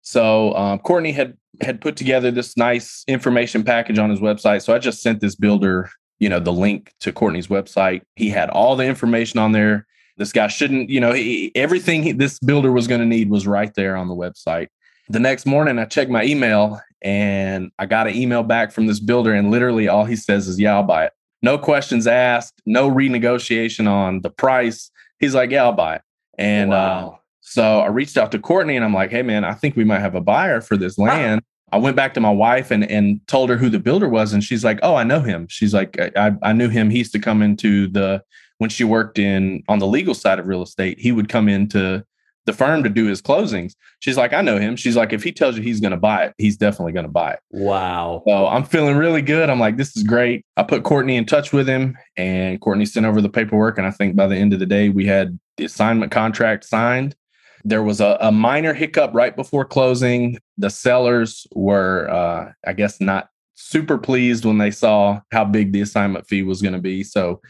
So 0.01 0.53
um, 0.55 0.79
Courtney 0.79 1.13
had 1.13 1.37
had 1.61 1.81
put 1.81 1.95
together 1.95 2.31
this 2.31 2.57
nice 2.57 3.03
information 3.07 3.63
package 3.63 3.99
on 3.99 4.09
his 4.09 4.19
website. 4.19 4.63
So 4.63 4.73
I 4.73 4.79
just 4.79 5.01
sent 5.01 5.21
this 5.21 5.35
builder, 5.35 5.89
you 6.19 6.29
know, 6.29 6.39
the 6.39 6.53
link 6.53 6.93
to 7.01 7.11
Courtney's 7.11 7.47
website. 7.47 8.01
He 8.15 8.29
had 8.29 8.49
all 8.49 8.75
the 8.75 8.85
information 8.85 9.39
on 9.39 9.51
there. 9.51 9.85
This 10.17 10.31
guy 10.31 10.47
shouldn't, 10.47 10.89
you 10.89 10.99
know, 10.99 11.11
he, 11.13 11.51
everything 11.55 12.03
he, 12.03 12.11
this 12.11 12.39
builder 12.39 12.71
was 12.71 12.87
going 12.87 13.01
to 13.01 13.07
need 13.07 13.29
was 13.29 13.47
right 13.47 13.73
there 13.75 13.95
on 13.95 14.07
the 14.07 14.15
website. 14.15 14.67
The 15.09 15.19
next 15.19 15.45
morning, 15.45 15.79
I 15.79 15.85
checked 15.85 16.11
my 16.11 16.23
email 16.23 16.79
and 17.03 17.71
I 17.77 17.85
got 17.85 18.07
an 18.07 18.15
email 18.15 18.43
back 18.43 18.71
from 18.71 18.87
this 18.87 18.99
builder, 18.99 19.33
and 19.33 19.51
literally 19.51 19.89
all 19.89 20.05
he 20.05 20.15
says 20.15 20.47
is, 20.47 20.59
"Yeah, 20.59 20.75
I'll 20.75 20.83
buy 20.83 21.05
it." 21.05 21.13
No 21.41 21.57
questions 21.57 22.07
asked, 22.07 22.61
no 22.65 22.89
renegotiation 22.89 23.87
on 23.87 24.21
the 24.21 24.29
price. 24.29 24.89
He's 25.19 25.35
like, 25.35 25.51
"Yeah, 25.51 25.63
I'll 25.63 25.73
buy 25.73 25.95
it." 25.95 26.01
And 26.37 26.69
wow. 26.69 27.09
uh, 27.09 27.17
so 27.45 27.81
I 27.81 27.87
reached 27.87 28.17
out 28.17 28.31
to 28.31 28.39
Courtney 28.39 28.75
and 28.75 28.85
I'm 28.85 28.93
like, 28.93 29.11
hey, 29.11 29.21
man, 29.21 29.43
I 29.43 29.53
think 29.53 29.75
we 29.75 29.83
might 29.83 29.99
have 29.99 30.15
a 30.15 30.21
buyer 30.21 30.61
for 30.61 30.77
this 30.77 30.97
land. 30.97 31.41
I 31.73 31.77
went 31.77 31.95
back 31.95 32.13
to 32.13 32.21
my 32.21 32.31
wife 32.31 32.71
and, 32.71 32.89
and 32.89 33.19
told 33.27 33.49
her 33.49 33.57
who 33.57 33.69
the 33.69 33.79
builder 33.79 34.07
was. 34.07 34.31
And 34.31 34.43
she's 34.43 34.63
like, 34.63 34.79
oh, 34.81 34.95
I 34.95 35.03
know 35.03 35.19
him. 35.19 35.47
She's 35.49 35.73
like, 35.73 35.99
I, 36.15 36.31
I 36.41 36.53
knew 36.53 36.69
him. 36.69 36.89
He 36.89 36.99
used 36.99 37.11
to 37.11 37.19
come 37.19 37.41
into 37.41 37.87
the, 37.89 38.23
when 38.59 38.69
she 38.69 38.85
worked 38.85 39.19
in 39.19 39.61
on 39.67 39.79
the 39.79 39.87
legal 39.87 40.13
side 40.13 40.39
of 40.39 40.47
real 40.47 40.63
estate, 40.63 40.99
he 40.99 41.11
would 41.11 41.27
come 41.27 41.49
into 41.49 42.03
the 42.45 42.53
firm 42.53 42.81
to 42.83 42.89
do 42.89 43.05
his 43.07 43.21
closings. 43.21 43.73
She's 43.99 44.17
like, 44.17 44.33
I 44.33 44.41
know 44.41 44.57
him. 44.57 44.75
She's 44.75 44.95
like, 44.95 45.13
if 45.13 45.21
he 45.23 45.31
tells 45.31 45.57
you 45.57 45.63
he's 45.63 45.79
going 45.79 45.91
to 45.91 45.97
buy 45.97 46.25
it, 46.25 46.33
he's 46.37 46.57
definitely 46.57 46.93
going 46.93 47.05
to 47.05 47.11
buy 47.11 47.33
it. 47.33 47.39
Wow. 47.51 48.23
So 48.25 48.47
I'm 48.47 48.63
feeling 48.63 48.95
really 48.95 49.21
good. 49.21 49.49
I'm 49.49 49.59
like, 49.59 49.77
this 49.77 49.97
is 49.97 50.03
great. 50.03 50.45
I 50.55 50.63
put 50.63 50.83
Courtney 50.83 51.17
in 51.17 51.25
touch 51.25 51.51
with 51.51 51.67
him 51.67 51.97
and 52.15 52.59
Courtney 52.61 52.85
sent 52.85 53.05
over 53.05 53.21
the 53.21 53.29
paperwork. 53.29 53.77
And 53.77 53.85
I 53.87 53.91
think 53.91 54.15
by 54.15 54.27
the 54.27 54.37
end 54.37 54.53
of 54.53 54.59
the 54.59 54.65
day, 54.65 54.89
we 54.89 55.05
had 55.05 55.39
the 55.57 55.65
assignment 55.65 56.11
contract 56.11 56.65
signed 56.65 57.15
there 57.63 57.83
was 57.83 58.01
a, 58.01 58.17
a 58.19 58.31
minor 58.31 58.73
hiccup 58.73 59.13
right 59.13 59.35
before 59.35 59.65
closing. 59.65 60.37
The 60.57 60.69
sellers 60.69 61.47
were, 61.53 62.09
uh, 62.09 62.51
I 62.65 62.73
guess, 62.73 62.99
not 62.99 63.29
super 63.55 63.97
pleased 63.97 64.45
when 64.45 64.57
they 64.57 64.71
saw 64.71 65.21
how 65.31 65.45
big 65.45 65.71
the 65.71 65.81
assignment 65.81 66.27
fee 66.27 66.43
was 66.43 66.61
going 66.61 66.73
to 66.73 66.79
be. 66.79 67.03
So 67.03 67.41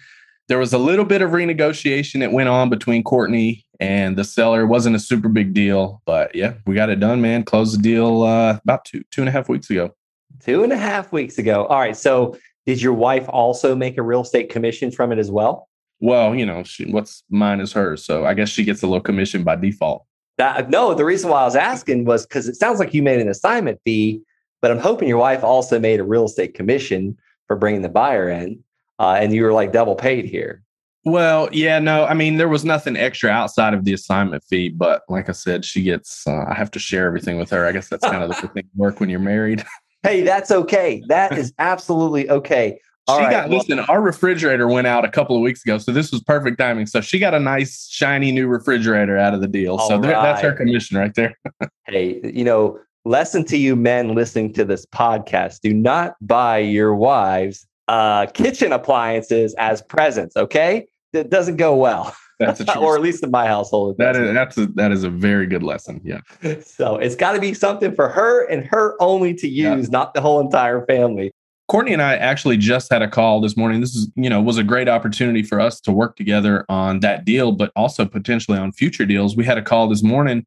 there 0.48 0.60
was 0.60 0.74
a 0.74 0.78
little 0.78 1.06
bit 1.06 1.22
of 1.22 1.32
renegotiation 1.32 2.20
that 2.20 2.32
went 2.32 2.50
on 2.50 2.70
between 2.70 3.04
Courtney 3.04 3.66
and 3.80 4.18
the 4.18 4.24
seller. 4.24 4.62
It 4.62 4.68
wasn't 4.68 4.96
a 4.96 5.00
super 5.00 5.30
big 5.30 5.54
deal, 5.54 6.02
but 6.06 6.36
yeah, 6.36 6.54
we 6.66 6.76
got 6.76 6.90
it 6.90 7.00
done, 7.00 7.22
man. 7.22 7.44
Closed 7.44 7.78
the 7.78 7.82
deal 7.82 8.24
uh, 8.24 8.60
about 8.64 8.86
two 8.86 9.04
two 9.12 9.22
and 9.22 9.30
a 9.30 9.32
half 9.32 9.50
weeks 9.50 9.70
ago. 9.70 9.96
Two 10.42 10.64
and 10.64 10.74
a 10.74 10.78
half 10.78 11.12
weeks 11.12 11.38
ago. 11.38 11.66
All 11.66 11.80
right. 11.80 11.96
So 11.96 12.38
did 12.66 12.82
your 12.82 12.94
wife 12.94 13.26
also 13.30 13.76
make 13.76 13.98
a 13.98 14.02
real 14.02 14.22
estate 14.22 14.50
commission 14.50 14.92
from 14.92 15.12
it 15.12 15.18
as 15.18 15.32
well? 15.32 15.70
Well, 16.04 16.36
you 16.36 16.46
know, 16.46 16.64
she, 16.64 16.84
what's 16.92 17.24
mine 17.30 17.62
is 17.62 17.72
hers. 17.72 18.04
So 18.04 18.26
I 18.26 18.34
guess 18.34 18.50
she 18.50 18.66
gets 18.66 18.84
a 18.84 18.88
little 18.88 19.00
commission 19.00 19.46
by 19.46 19.56
default. 19.56 20.06
That, 20.38 20.70
no, 20.70 20.94
the 20.94 21.06
reason 21.06 21.30
why 21.30 21.40
I 21.40 21.46
was 21.46 21.56
asking 21.56 22.04
was 22.04 22.26
because 22.26 22.50
it 22.50 22.56
sounds 22.56 22.78
like 22.78 22.94
you 22.94 23.02
made 23.02 23.22
an 23.22 23.30
assignment 23.30 23.80
fee, 23.86 24.22
but 24.62 24.70
I'm 24.70 24.80
hoping 24.80 25.08
your 25.08 25.18
wife 25.18 25.46
also 25.46 25.80
made 25.80 26.02
a 26.02 26.04
real 26.04 26.26
estate 26.26 26.56
commission 26.56 27.18
for 27.48 27.56
bringing 27.56 27.84
the 27.84 27.90
buyer 27.90 28.30
in, 28.30 28.62
uh, 29.00 29.16
and 29.18 29.32
you 29.32 29.44
were 29.44 29.54
like 29.54 29.72
double 29.72 29.96
paid 29.96 30.26
here. 30.26 30.62
Well, 31.06 31.48
yeah, 31.54 31.80
no, 31.80 32.04
I 32.04 32.14
mean, 32.16 32.36
there 32.36 32.50
was 32.50 32.66
nothing 32.66 32.98
extra 32.98 33.30
outside 33.30 33.74
of 33.74 33.86
the 33.86 33.94
assignment 33.94 34.44
fee, 34.44 34.70
but 34.70 35.04
like 35.08 35.30
I 35.30 35.34
said, 35.34 35.64
she 35.64 35.84
gets, 35.84 36.28
uh, 36.28 36.44
I 36.50 36.54
have 36.54 36.72
to 36.72 36.80
share 36.80 37.08
everything 37.08 37.38
with 37.38 37.50
her. 37.52 37.66
I 37.66 37.72
guess 37.72 37.88
that's 37.88 38.06
kind 38.06 38.24
of 38.24 38.30
the 38.42 38.48
thing 38.54 38.68
work 38.76 39.00
when 39.00 39.10
you're 39.10 39.20
married. 39.20 39.64
Hey, 40.02 40.24
that's 40.24 40.52
okay. 40.52 41.02
That 41.08 41.38
is 41.38 41.54
absolutely 41.60 42.30
okay. 42.30 42.82
All 43.08 43.18
she 43.18 43.26
right, 43.26 43.32
got, 43.32 43.50
well, 43.50 43.58
listen, 43.60 43.80
our 43.80 44.02
refrigerator 44.02 44.68
went 44.68 44.88
out 44.88 45.04
a 45.04 45.10
couple 45.10 45.36
of 45.36 45.42
weeks 45.42 45.64
ago. 45.64 45.78
So 45.78 45.92
this 45.92 46.12
was 46.12 46.22
perfect 46.22 46.58
timing. 46.58 46.86
So 46.86 47.02
she 47.02 47.20
got 47.20 47.34
a 47.34 47.40
nice, 47.40 47.88
shiny 47.90 48.32
new 48.32 48.48
refrigerator 48.48 49.18
out 49.18 49.34
of 49.34 49.42
the 49.42 49.48
deal. 49.48 49.78
So 49.80 49.96
right. 49.96 50.12
that's 50.12 50.42
her 50.42 50.54
commission 50.54 50.98
right 50.98 51.14
there. 51.14 51.38
hey, 51.86 52.22
you 52.24 52.46
know, 52.46 52.80
lesson 53.04 53.44
to 53.46 53.58
you 53.58 53.76
men 53.76 54.16
listening 54.16 54.54
to 54.54 54.64
this 54.64 54.86
podcast 54.86 55.60
do 55.62 55.74
not 55.74 56.16
buy 56.22 56.60
your 56.60 56.96
wives 56.96 57.68
uh, 57.88 58.28
kitchen 58.28 58.72
appliances 58.72 59.54
as 59.58 59.82
presents. 59.82 60.36
Okay. 60.38 60.88
That 61.12 61.30
doesn't 61.30 61.58
go 61.58 61.76
well. 61.76 62.16
That's 62.40 62.62
a 62.62 62.78
or 62.80 62.96
at 62.96 63.02
least 63.02 63.24
in 63.24 63.32
my 63.32 63.46
household. 63.46 63.98
That 64.00 64.16
is 64.16 64.34
that's 64.34 64.58
a, 64.58 64.66
that 64.68 64.92
is 64.92 65.04
a 65.04 65.10
very 65.10 65.46
good 65.46 65.64
lesson. 65.64 66.02
Yeah. 66.04 66.22
So 66.62 66.96
it's 66.96 67.16
got 67.16 67.34
to 67.34 67.40
be 67.40 67.54
something 67.54 67.94
for 67.94 68.10
her 68.10 68.46
and 68.48 68.66
her 68.66 68.96
only 69.02 69.34
to 69.36 69.48
use, 69.48 69.86
yeah. 69.86 69.92
not 69.92 70.14
the 70.14 70.22
whole 70.22 70.40
entire 70.40 70.86
family. 70.86 71.32
Courtney 71.70 71.94
and 71.94 72.02
I 72.02 72.16
actually 72.16 72.58
just 72.58 72.92
had 72.92 73.02
a 73.02 73.08
call 73.08 73.40
this 73.40 73.56
morning. 73.56 73.82
This 73.82 73.96
is, 73.96 74.12
you 74.16 74.30
know, 74.30 74.42
was 74.42 74.58
a 74.58 74.64
great 74.64 74.90
opportunity 74.90 75.44
for 75.44 75.60
us 75.60 75.80
to 75.82 75.92
work 75.92 76.18
together 76.18 76.66
on 76.68 77.00
that 77.00 77.26
deal, 77.26 77.52
but 77.52 77.72
also 77.76 78.06
potentially 78.06 78.58
on 78.58 78.72
future 78.74 79.06
deals. 79.06 79.36
We 79.36 79.46
had 79.46 79.58
a 79.58 79.62
call 79.62 79.88
this 79.88 80.04
morning. 80.04 80.46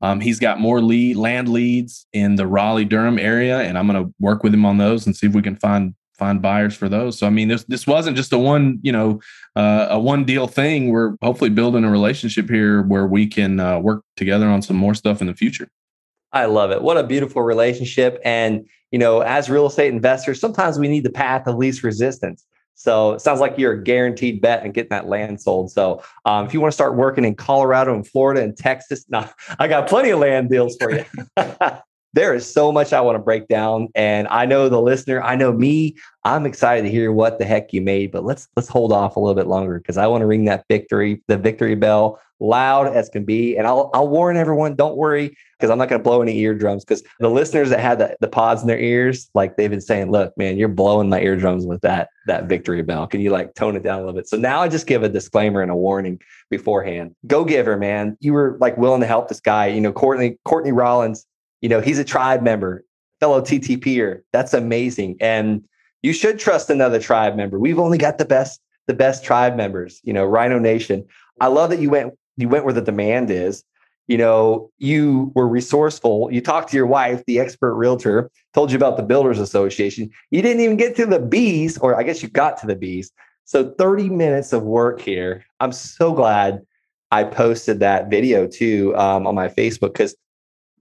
Um, 0.00 0.20
he's 0.20 0.38
got 0.38 0.60
more 0.60 0.80
lead 0.80 1.16
land 1.16 1.48
leads 1.48 2.06
in 2.12 2.36
the 2.36 2.46
Raleigh 2.46 2.84
Durham 2.84 3.18
area, 3.18 3.60
and 3.60 3.76
I'm 3.76 3.88
going 3.88 4.04
to 4.04 4.14
work 4.20 4.42
with 4.42 4.54
him 4.54 4.64
on 4.64 4.78
those 4.78 5.06
and 5.06 5.16
see 5.16 5.26
if 5.26 5.34
we 5.34 5.42
can 5.42 5.56
find 5.56 5.94
find 6.18 6.42
buyers 6.42 6.74
for 6.74 6.88
those. 6.88 7.18
So 7.18 7.26
I 7.26 7.30
mean, 7.30 7.48
this 7.48 7.64
this 7.64 7.86
wasn't 7.86 8.16
just 8.16 8.32
a 8.32 8.38
one 8.38 8.78
you 8.82 8.92
know 8.92 9.20
uh, 9.56 9.88
a 9.90 9.98
one 9.98 10.24
deal 10.24 10.46
thing. 10.46 10.90
We're 10.90 11.16
hopefully 11.22 11.50
building 11.50 11.84
a 11.84 11.90
relationship 11.90 12.48
here 12.48 12.82
where 12.82 13.06
we 13.06 13.26
can 13.26 13.58
uh, 13.58 13.78
work 13.80 14.04
together 14.16 14.46
on 14.46 14.62
some 14.62 14.76
more 14.76 14.94
stuff 14.94 15.20
in 15.20 15.26
the 15.26 15.34
future. 15.34 15.68
I 16.32 16.44
love 16.44 16.70
it. 16.70 16.82
What 16.82 16.98
a 16.98 17.04
beautiful 17.04 17.42
relationship. 17.42 18.20
And 18.24 18.66
you 18.90 18.98
know, 18.98 19.20
as 19.20 19.50
real 19.50 19.66
estate 19.66 19.92
investors, 19.92 20.40
sometimes 20.40 20.78
we 20.78 20.88
need 20.88 21.04
the 21.04 21.10
path 21.10 21.46
of 21.46 21.56
least 21.56 21.82
resistance. 21.82 22.44
So 22.74 23.12
it 23.12 23.20
sounds 23.20 23.40
like 23.40 23.58
you're 23.58 23.72
a 23.72 23.82
guaranteed 23.82 24.40
bet 24.40 24.62
and 24.62 24.72
getting 24.72 24.90
that 24.90 25.08
land 25.08 25.40
sold. 25.40 25.72
So 25.72 26.00
um, 26.24 26.46
if 26.46 26.54
you 26.54 26.60
want 26.60 26.70
to 26.70 26.74
start 26.74 26.94
working 26.94 27.24
in 27.24 27.34
Colorado 27.34 27.92
and 27.92 28.06
Florida 28.06 28.40
and 28.40 28.56
Texas, 28.56 29.04
now 29.08 29.28
I 29.58 29.66
got 29.68 29.88
plenty 29.88 30.10
of 30.10 30.20
land 30.20 30.48
deals 30.48 30.76
for 30.76 30.92
you. 30.92 31.04
there 32.14 32.34
is 32.34 32.50
so 32.50 32.72
much 32.72 32.92
I 32.92 33.00
want 33.00 33.16
to 33.16 33.22
break 33.22 33.48
down. 33.48 33.88
And 33.94 34.28
I 34.28 34.46
know 34.46 34.68
the 34.68 34.80
listener, 34.80 35.22
I 35.22 35.36
know 35.36 35.52
me, 35.52 35.96
I'm 36.24 36.46
excited 36.46 36.82
to 36.82 36.90
hear 36.90 37.12
what 37.12 37.38
the 37.38 37.44
heck 37.44 37.72
you 37.72 37.80
made, 37.80 38.12
but 38.12 38.24
let's 38.24 38.48
let's 38.56 38.68
hold 38.68 38.92
off 38.92 39.16
a 39.16 39.20
little 39.20 39.34
bit 39.34 39.46
longer 39.46 39.78
because 39.78 39.96
I 39.96 40.06
want 40.06 40.22
to 40.22 40.26
ring 40.26 40.44
that 40.46 40.64
victory, 40.68 41.22
the 41.26 41.36
victory 41.36 41.74
bell 41.74 42.20
loud 42.40 42.86
as 42.86 43.08
can 43.08 43.24
be. 43.24 43.56
And 43.56 43.66
I'll 43.66 43.90
I'll 43.94 44.08
warn 44.08 44.36
everyone, 44.36 44.74
don't 44.74 44.96
worry, 44.96 45.36
because 45.58 45.70
I'm 45.70 45.78
not 45.78 45.88
going 45.88 46.00
to 46.00 46.02
blow 46.02 46.22
any 46.22 46.38
eardrums. 46.38 46.84
Because 46.84 47.02
the 47.18 47.30
listeners 47.30 47.70
that 47.70 47.80
had 47.80 47.98
the, 47.98 48.16
the 48.20 48.28
pods 48.28 48.62
in 48.62 48.68
their 48.68 48.78
ears, 48.78 49.30
like 49.34 49.56
they've 49.56 49.70
been 49.70 49.80
saying, 49.80 50.10
look, 50.10 50.36
man, 50.36 50.56
you're 50.56 50.68
blowing 50.68 51.08
my 51.08 51.20
eardrums 51.20 51.66
with 51.66 51.80
that 51.82 52.08
that 52.26 52.44
victory 52.44 52.82
bell. 52.82 53.06
Can 53.06 53.20
you 53.20 53.30
like 53.30 53.54
tone 53.54 53.76
it 53.76 53.82
down 53.82 53.96
a 53.96 54.00
little 54.00 54.14
bit? 54.14 54.28
So 54.28 54.36
now 54.36 54.60
I 54.60 54.68
just 54.68 54.86
give 54.86 55.02
a 55.02 55.08
disclaimer 55.08 55.62
and 55.62 55.70
a 55.70 55.76
warning 55.76 56.20
beforehand. 56.50 57.14
Go 57.26 57.44
giver, 57.44 57.76
man. 57.76 58.16
You 58.20 58.32
were 58.32 58.56
like 58.60 58.76
willing 58.76 59.00
to 59.00 59.06
help 59.06 59.28
this 59.28 59.40
guy. 59.40 59.66
You 59.66 59.80
know, 59.80 59.92
Courtney, 59.92 60.38
Courtney 60.44 60.72
Rollins 60.72 61.26
you 61.60 61.68
know, 61.68 61.80
he's 61.80 61.98
a 61.98 62.04
tribe 62.04 62.42
member, 62.42 62.84
fellow 63.20 63.40
TTPer. 63.40 64.20
That's 64.32 64.54
amazing. 64.54 65.16
And 65.20 65.64
you 66.02 66.12
should 66.12 66.38
trust 66.38 66.70
another 66.70 67.00
tribe 67.00 67.36
member. 67.36 67.58
We've 67.58 67.78
only 67.78 67.98
got 67.98 68.18
the 68.18 68.24
best, 68.24 68.60
the 68.86 68.94
best 68.94 69.24
tribe 69.24 69.56
members, 69.56 70.00
you 70.04 70.12
know, 70.12 70.24
Rhino 70.24 70.58
Nation. 70.58 71.04
I 71.40 71.48
love 71.48 71.70
that 71.70 71.80
you 71.80 71.90
went, 71.90 72.14
you 72.36 72.48
went 72.48 72.64
where 72.64 72.74
the 72.74 72.80
demand 72.80 73.30
is. 73.30 73.64
You 74.06 74.16
know, 74.16 74.70
you 74.78 75.32
were 75.34 75.46
resourceful. 75.46 76.30
You 76.32 76.40
talked 76.40 76.70
to 76.70 76.76
your 76.76 76.86
wife, 76.86 77.22
the 77.26 77.38
expert 77.38 77.74
realtor, 77.74 78.30
told 78.54 78.70
you 78.70 78.76
about 78.76 78.96
the 78.96 79.02
Builders 79.02 79.38
Association. 79.38 80.10
You 80.30 80.40
didn't 80.40 80.62
even 80.62 80.78
get 80.78 80.96
to 80.96 81.04
the 81.04 81.18
bees, 81.18 81.76
or 81.76 81.94
I 81.94 82.04
guess 82.04 82.22
you 82.22 82.30
got 82.30 82.56
to 82.60 82.66
the 82.66 82.74
bees. 82.74 83.12
So 83.44 83.74
30 83.76 84.08
minutes 84.08 84.54
of 84.54 84.62
work 84.62 85.00
here. 85.00 85.44
I'm 85.60 85.72
so 85.72 86.14
glad 86.14 86.62
I 87.10 87.24
posted 87.24 87.80
that 87.80 88.08
video 88.08 88.46
too 88.46 88.96
um, 88.96 89.26
on 89.26 89.34
my 89.34 89.48
Facebook 89.48 89.92
because 89.92 90.16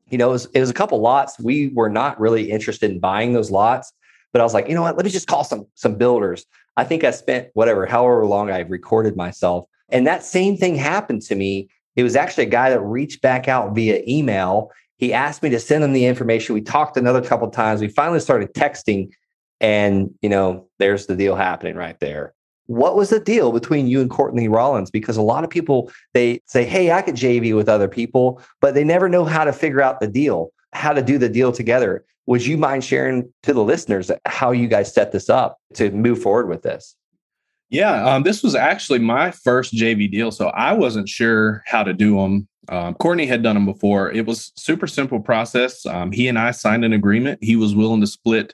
you 0.10 0.18
know, 0.18 0.30
it 0.30 0.34
was, 0.34 0.46
it 0.54 0.60
was 0.60 0.70
a 0.70 0.74
couple 0.74 1.00
lots. 1.00 1.40
We 1.40 1.70
were 1.70 1.90
not 1.90 2.20
really 2.20 2.52
interested 2.52 2.92
in 2.92 3.00
buying 3.00 3.34
those 3.34 3.52
lots, 3.52 3.92
but 4.32 4.42
I 4.42 4.44
was 4.44 4.54
like, 4.54 4.68
you 4.68 4.76
know 4.76 4.82
what? 4.82 4.96
Let 4.96 5.06
me 5.06 5.12
just 5.12 5.28
call 5.28 5.44
some 5.44 5.66
some 5.76 5.96
builders. 5.96 6.46
I 6.76 6.84
think 6.84 7.04
I 7.04 7.12
spent 7.12 7.50
whatever, 7.54 7.86
however 7.86 8.26
long 8.26 8.52
I 8.52 8.60
recorded 8.60 9.16
myself, 9.16 9.68
and 9.90 10.06
that 10.08 10.24
same 10.24 10.58
thing 10.58 10.76
happened 10.76 11.22
to 11.24 11.36
me. 11.36 11.70
It 11.96 12.04
was 12.04 12.16
actually 12.16 12.46
a 12.46 12.50
guy 12.50 12.70
that 12.70 12.80
reached 12.82 13.22
back 13.22 13.48
out 13.48 13.74
via 13.74 14.04
email. 14.08 14.72
He 14.98 15.14
asked 15.14 15.44
me 15.44 15.50
to 15.50 15.60
send 15.60 15.84
him 15.84 15.94
the 15.94 16.06
information. 16.06 16.54
We 16.54 16.62
talked 16.62 16.98
another 16.98 17.22
couple 17.22 17.50
times. 17.50 17.82
We 17.82 17.88
finally 17.88 18.20
started 18.20 18.54
texting, 18.54 19.10
and 19.60 20.14
you 20.22 20.30
know, 20.30 20.68
there's 20.78 21.08
the 21.08 21.16
deal 21.16 21.36
happening 21.36 21.76
right 21.76 22.00
there 22.00 22.34
what 22.68 22.96
was 22.96 23.10
the 23.10 23.20
deal 23.20 23.52
between 23.52 23.88
you 23.88 24.02
and 24.02 24.10
Courtney 24.10 24.48
Rollins? 24.48 24.92
Because 24.92 25.18
a 25.18 25.22
lot 25.22 25.44
of 25.44 25.50
people 25.50 25.92
they 26.14 26.42
say, 26.46 26.66
"Hey, 26.66 26.92
I 26.92 27.02
could 27.02 27.16
JV 27.16 27.56
with 27.56 27.68
other 27.68 27.88
people," 27.88 28.42
but 28.62 28.74
they 28.74 28.84
never 28.84 29.10
know 29.10 29.26
how 29.26 29.44
to 29.44 29.54
figure 29.54 29.82
out 29.82 30.00
the 30.00 30.08
deal, 30.08 30.52
how 30.74 30.94
to 30.94 31.02
do 31.02 31.18
the 31.18 31.30
deal 31.30 31.52
together. 31.52 32.06
Would 32.28 32.46
you 32.46 32.58
mind 32.58 32.84
sharing 32.84 33.32
to 33.44 33.54
the 33.54 33.64
listeners 33.64 34.12
how 34.26 34.52
you 34.52 34.68
guys 34.68 34.94
set 34.94 35.14
this 35.14 35.30
up 35.30 35.60
to 35.76 35.92
move 35.92 36.22
forward 36.22 36.50
with 36.50 36.62
this? 36.62 36.96
Yeah, 37.70 38.06
um, 38.06 38.24
this 38.24 38.44
was 38.44 38.56
actually 38.56 39.00
my 39.00 39.32
first 39.32 39.74
JV 39.74 40.10
deal, 40.10 40.32
so 40.32 40.48
I 40.50 40.74
wasn't 40.74 41.10
sure 41.10 41.64
how 41.66 41.84
to 41.84 41.94
do 41.94 42.18
them. 42.18 42.48
Um, 42.70 42.96
Courtney 42.96 43.26
had 43.26 43.44
done 43.44 43.56
them 43.56 43.66
before. 43.66 44.12
It 44.12 44.26
was 44.26 44.52
super 44.56 44.88
simple 44.88 45.20
process. 45.20 45.86
Um, 45.86 46.12
he 46.12 46.28
and 46.28 46.38
I 46.38 46.52
signed 46.52 46.86
an 46.86 46.94
agreement. 46.94 47.40
He 47.42 47.56
was 47.56 47.76
willing 47.76 48.02
to 48.02 48.08
split 48.08 48.54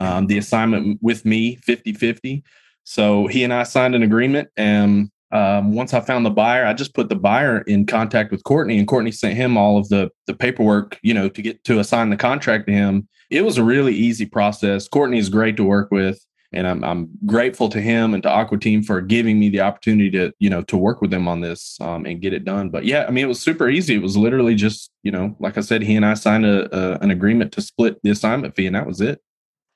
um, 0.00 0.26
the 0.26 0.38
assignment 0.38 0.98
with 1.00 1.24
me 1.24 1.56
50 1.56 1.92
50. 1.92 2.44
So 2.84 3.26
he 3.26 3.44
and 3.44 3.52
I 3.52 3.62
signed 3.62 3.94
an 3.94 4.02
agreement. 4.02 4.48
And 4.56 5.10
um, 5.32 5.72
once 5.72 5.94
I 5.94 6.00
found 6.00 6.26
the 6.26 6.30
buyer, 6.30 6.66
I 6.66 6.74
just 6.74 6.94
put 6.94 7.08
the 7.08 7.16
buyer 7.16 7.62
in 7.62 7.86
contact 7.86 8.30
with 8.30 8.44
Courtney, 8.44 8.78
and 8.78 8.86
Courtney 8.86 9.12
sent 9.12 9.34
him 9.34 9.56
all 9.56 9.78
of 9.78 9.88
the 9.88 10.10
the 10.26 10.34
paperwork, 10.34 10.98
you 11.02 11.14
know, 11.14 11.28
to 11.30 11.42
get 11.42 11.64
to 11.64 11.80
assign 11.80 12.10
the 12.10 12.16
contract 12.16 12.66
to 12.66 12.72
him. 12.72 13.08
It 13.30 13.42
was 13.42 13.56
a 13.56 13.64
really 13.64 13.94
easy 13.94 14.26
process. 14.26 14.88
Courtney 14.88 15.18
is 15.18 15.30
great 15.30 15.56
to 15.56 15.64
work 15.64 15.90
with, 15.90 16.22
and 16.52 16.66
I'm 16.66 16.84
I'm 16.84 17.08
grateful 17.24 17.70
to 17.70 17.80
him 17.80 18.12
and 18.12 18.22
to 18.24 18.28
Aqua 18.28 18.58
Team 18.58 18.82
for 18.82 19.00
giving 19.00 19.38
me 19.38 19.48
the 19.48 19.62
opportunity 19.62 20.10
to 20.10 20.34
you 20.38 20.50
know 20.50 20.62
to 20.64 20.76
work 20.76 21.00
with 21.00 21.10
them 21.10 21.26
on 21.26 21.40
this 21.40 21.78
um, 21.80 22.04
and 22.04 22.20
get 22.20 22.34
it 22.34 22.44
done. 22.44 22.68
But 22.68 22.84
yeah, 22.84 23.06
I 23.08 23.10
mean, 23.10 23.24
it 23.24 23.28
was 23.28 23.40
super 23.40 23.70
easy. 23.70 23.94
It 23.94 24.02
was 24.02 24.18
literally 24.18 24.54
just 24.54 24.90
you 25.02 25.12
know, 25.12 25.34
like 25.40 25.56
I 25.56 25.62
said, 25.62 25.80
he 25.80 25.96
and 25.96 26.04
I 26.04 26.12
signed 26.12 26.44
a, 26.44 26.68
a 26.76 26.98
an 26.98 27.10
agreement 27.10 27.52
to 27.52 27.62
split 27.62 27.98
the 28.02 28.10
assignment 28.10 28.54
fee, 28.54 28.66
and 28.66 28.76
that 28.76 28.86
was 28.86 29.00
it. 29.00 29.22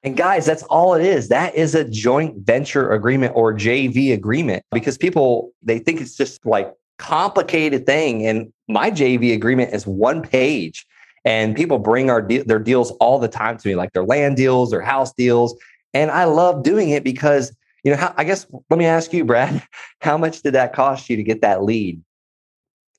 And 0.03 0.17
guys, 0.17 0.47
that's 0.47 0.63
all 0.65 0.95
it 0.95 1.05
is. 1.05 1.29
That 1.29 1.55
is 1.55 1.75
a 1.75 1.85
joint 1.85 2.47
venture 2.47 2.93
agreement 2.93 3.33
or 3.35 3.53
JV 3.53 4.13
agreement 4.13 4.63
because 4.71 4.97
people 4.97 5.51
they 5.63 5.79
think 5.79 6.01
it's 6.01 6.17
just 6.17 6.45
like 6.47 6.73
complicated 6.99 7.87
thing. 7.87 8.27
And 8.27 8.53
my 8.69 8.91
JV 8.91 9.35
agreement 9.35 9.75
is 9.75 9.87
one 9.87 10.23
page 10.23 10.87
and 11.25 11.57
people 11.57 11.79
bring 11.79 12.09
our 12.09 12.23
de- 12.23 12.43
their 12.43 12.59
deals 12.59 12.93
all 12.93 13.19
the 13.19 13.29
time 13.29 13.59
to 13.59 13.69
me 13.69 13.75
like 13.75 13.93
their 13.93 14.05
land 14.05 14.37
deals 14.37 14.73
or 14.73 14.81
house 14.81 15.13
deals. 15.15 15.57
And 15.93 16.11
I 16.11 16.25
love 16.25 16.63
doing 16.63 16.91
it 16.91 17.03
because 17.03 17.55
you 17.83 17.91
know 17.91 17.99
how, 17.99 18.15
I 18.17 18.25
guess 18.25 18.47
let 18.71 18.79
me 18.79 18.87
ask 18.87 19.13
you 19.13 19.25
Brad 19.25 19.63
how 20.01 20.17
much 20.17 20.43
did 20.43 20.55
that 20.55 20.73
cost 20.73 21.11
you 21.11 21.17
to 21.17 21.23
get 21.23 21.41
that 21.41 21.65
lead 21.65 22.01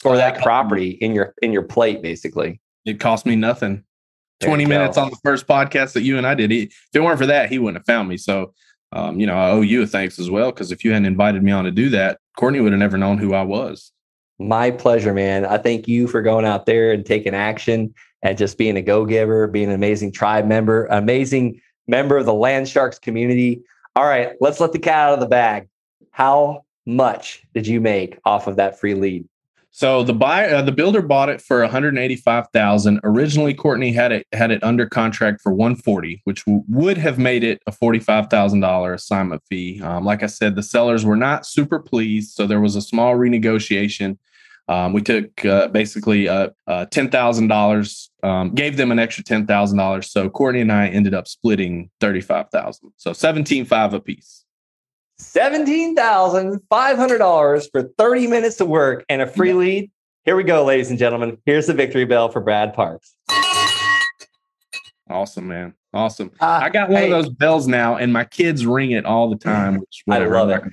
or 0.03 0.17
that 0.17 0.41
property 0.41 0.91
in 0.91 1.13
your 1.13 1.33
in 1.41 1.53
your 1.53 1.63
plate 1.63 2.01
basically? 2.01 2.59
It 2.85 2.99
cost 2.99 3.25
me 3.25 3.35
nothing 3.35 3.83
20 4.39 4.65
minutes 4.65 4.97
on 4.97 5.09
the 5.09 5.17
first 5.23 5.47
podcast 5.47 5.93
that 5.93 6.03
you 6.03 6.17
and 6.17 6.27
I 6.27 6.35
did. 6.35 6.51
He, 6.51 6.63
if 6.63 6.89
it 6.93 6.99
weren't 7.01 7.17
for 7.17 7.25
that, 7.25 7.49
he 7.49 7.59
wouldn't 7.59 7.77
have 7.77 7.85
found 7.85 8.07
me. 8.07 8.17
So, 8.17 8.53
um, 8.91 9.19
you 9.19 9.27
know, 9.27 9.35
I 9.35 9.49
owe 9.49 9.61
you 9.61 9.83
a 9.83 9.87
thanks 9.87 10.19
as 10.19 10.29
well 10.29 10.51
because 10.51 10.71
if 10.71 10.83
you 10.83 10.91
hadn't 10.91 11.05
invited 11.05 11.43
me 11.43 11.51
on 11.51 11.65
to 11.65 11.71
do 11.71 11.89
that, 11.89 12.19
Courtney 12.37 12.59
would 12.59 12.71
have 12.71 12.79
never 12.79 12.97
known 12.97 13.17
who 13.17 13.33
I 13.33 13.41
was. 13.41 13.91
My 14.39 14.69
pleasure, 14.69 15.13
man. 15.13 15.45
I 15.45 15.57
thank 15.57 15.87
you 15.87 16.07
for 16.07 16.21
going 16.21 16.45
out 16.45 16.67
there 16.67 16.91
and 16.91 17.05
taking 17.05 17.33
action 17.33 17.93
and 18.21 18.37
just 18.37 18.57
being 18.57 18.77
a 18.77 18.81
go 18.81 19.05
giver, 19.05 19.47
being 19.47 19.69
an 19.69 19.75
amazing 19.75 20.11
tribe 20.11 20.45
member, 20.45 20.85
amazing 20.87 21.59
member 21.87 22.17
of 22.17 22.25
the 22.25 22.33
Land 22.33 22.67
Sharks 22.67 22.99
community. 22.99 23.61
All 23.95 24.05
right, 24.05 24.33
let's 24.39 24.59
let 24.59 24.73
the 24.73 24.79
cat 24.79 25.09
out 25.09 25.13
of 25.15 25.19
the 25.19 25.27
bag. 25.27 25.67
How 26.11 26.65
much 26.85 27.43
did 27.53 27.65
you 27.65 27.81
make 27.81 28.19
off 28.25 28.47
of 28.47 28.57
that 28.57 28.79
free 28.79 28.93
lead? 28.93 29.27
So 29.77 30.01
the 30.01 30.11
buyer, 30.11 30.55
uh, 30.55 30.61
the 30.63 30.71
builder 30.71 31.03
bought 31.03 31.29
it 31.29 31.39
for 31.39 31.61
185,000. 31.61 32.99
Originally, 33.03 33.53
Courtney 33.53 33.91
had 33.91 34.11
it 34.11 34.25
had 34.33 34.49
it 34.49 34.63
under 34.63 34.87
contract 34.87 35.39
for 35.39 35.53
140, 35.53 36.19
which 36.23 36.43
w- 36.45 36.63
would 36.67 36.97
have 36.97 37.19
made 37.19 37.43
it 37.43 37.61
a 37.67 37.71
$45,000 37.71 38.93
assignment 38.95 39.43
fee. 39.47 39.79
Um, 39.83 40.03
like 40.03 40.23
I 40.23 40.25
said, 40.25 40.55
the 40.55 40.63
sellers 40.63 41.05
were 41.05 41.15
not 41.15 41.45
super 41.45 41.77
pleased, 41.77 42.31
so 42.31 42.47
there 42.47 42.59
was 42.59 42.75
a 42.75 42.81
small 42.81 43.13
renegotiation. 43.17 44.17
Um, 44.67 44.93
we 44.93 45.03
took 45.03 45.45
uh, 45.45 45.67
basically 45.67 46.27
uh, 46.27 46.49
uh, 46.65 46.85
ten 46.85 47.11
thousand 47.11 47.43
um, 47.43 47.47
dollars, 47.49 48.09
gave 48.55 48.77
them 48.77 48.91
an 48.91 48.97
extra 48.97 49.23
ten 49.23 49.45
thousand 49.45 49.77
dollars. 49.77 50.09
So 50.09 50.27
Courtney 50.27 50.61
and 50.61 50.71
I 50.71 50.87
ended 50.87 51.13
up 51.13 51.27
splitting 51.27 51.91
thirty 51.99 52.21
five 52.21 52.49
thousand, 52.49 52.93
so 52.97 53.13
seventeen 53.13 53.63
five 53.63 53.93
a 53.93 53.99
piece. 53.99 54.43
$17,500 55.19 57.71
for 57.71 57.83
30 57.97 58.27
minutes 58.27 58.61
of 58.61 58.67
work 58.67 59.03
and 59.09 59.21
a 59.21 59.27
free 59.27 59.53
lead. 59.53 59.91
Here 60.25 60.35
we 60.35 60.43
go, 60.43 60.65
ladies 60.65 60.89
and 60.89 60.99
gentlemen. 60.99 61.37
Here's 61.45 61.67
the 61.67 61.73
victory 61.73 62.05
bell 62.05 62.29
for 62.29 62.41
Brad 62.41 62.73
Parks. 62.73 63.15
Awesome, 65.09 65.47
man. 65.47 65.73
Awesome. 65.93 66.31
Uh, 66.41 66.59
I 66.63 66.69
got 66.69 66.89
one 66.89 67.01
hey, 67.01 67.11
of 67.11 67.23
those 67.23 67.33
bells 67.33 67.65
now, 67.65 67.95
and 67.95 68.11
my 68.11 68.25
kids 68.25 68.65
ring 68.65 68.91
it 68.91 69.05
all 69.05 69.29
the 69.29 69.35
time. 69.37 69.79
Which 69.79 70.03
I 70.09 70.19
love 70.19 70.49
it. 70.49 70.63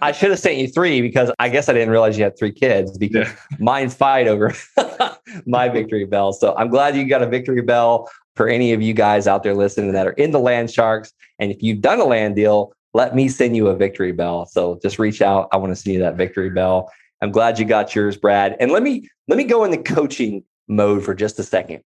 I 0.00 0.12
should 0.12 0.30
have 0.30 0.38
sent 0.38 0.56
you 0.56 0.66
three 0.66 1.02
because 1.02 1.30
I 1.38 1.48
guess 1.48 1.68
I 1.68 1.74
didn't 1.74 1.90
realize 1.90 2.16
you 2.16 2.24
had 2.24 2.38
three 2.38 2.52
kids 2.52 2.96
because 2.96 3.28
yeah. 3.28 3.36
mine's 3.58 3.94
fight 3.94 4.28
over 4.28 4.54
my 5.46 5.68
victory 5.68 6.06
bell. 6.06 6.32
So 6.32 6.54
I'm 6.56 6.68
glad 6.68 6.96
you 6.96 7.04
got 7.04 7.22
a 7.22 7.26
victory 7.26 7.60
bell 7.60 8.10
for 8.34 8.48
any 8.48 8.72
of 8.72 8.80
you 8.80 8.94
guys 8.94 9.26
out 9.26 9.42
there 9.42 9.54
listening 9.54 9.92
that 9.92 10.06
are 10.06 10.12
in 10.12 10.30
the 10.30 10.40
land 10.40 10.70
sharks. 10.70 11.12
And 11.38 11.52
if 11.52 11.62
you've 11.62 11.82
done 11.82 12.00
a 12.00 12.04
land 12.04 12.36
deal, 12.36 12.72
let 12.94 13.14
me 13.14 13.28
send 13.28 13.56
you 13.56 13.68
a 13.68 13.76
victory 13.76 14.12
bell. 14.12 14.46
So 14.46 14.78
just 14.82 14.98
reach 14.98 15.22
out. 15.22 15.48
I 15.52 15.56
want 15.56 15.70
to 15.70 15.76
send 15.76 15.94
you 15.94 16.00
that 16.00 16.16
victory 16.16 16.50
bell. 16.50 16.90
I'm 17.22 17.30
glad 17.30 17.58
you 17.58 17.64
got 17.64 17.94
yours, 17.94 18.16
Brad. 18.16 18.56
And 18.60 18.72
let 18.72 18.82
me 18.82 19.08
let 19.28 19.36
me 19.36 19.44
go 19.44 19.64
in 19.64 19.70
the 19.70 19.78
coaching 19.78 20.42
mode 20.68 21.04
for 21.04 21.14
just 21.14 21.38
a 21.38 21.42
second. 21.42 21.82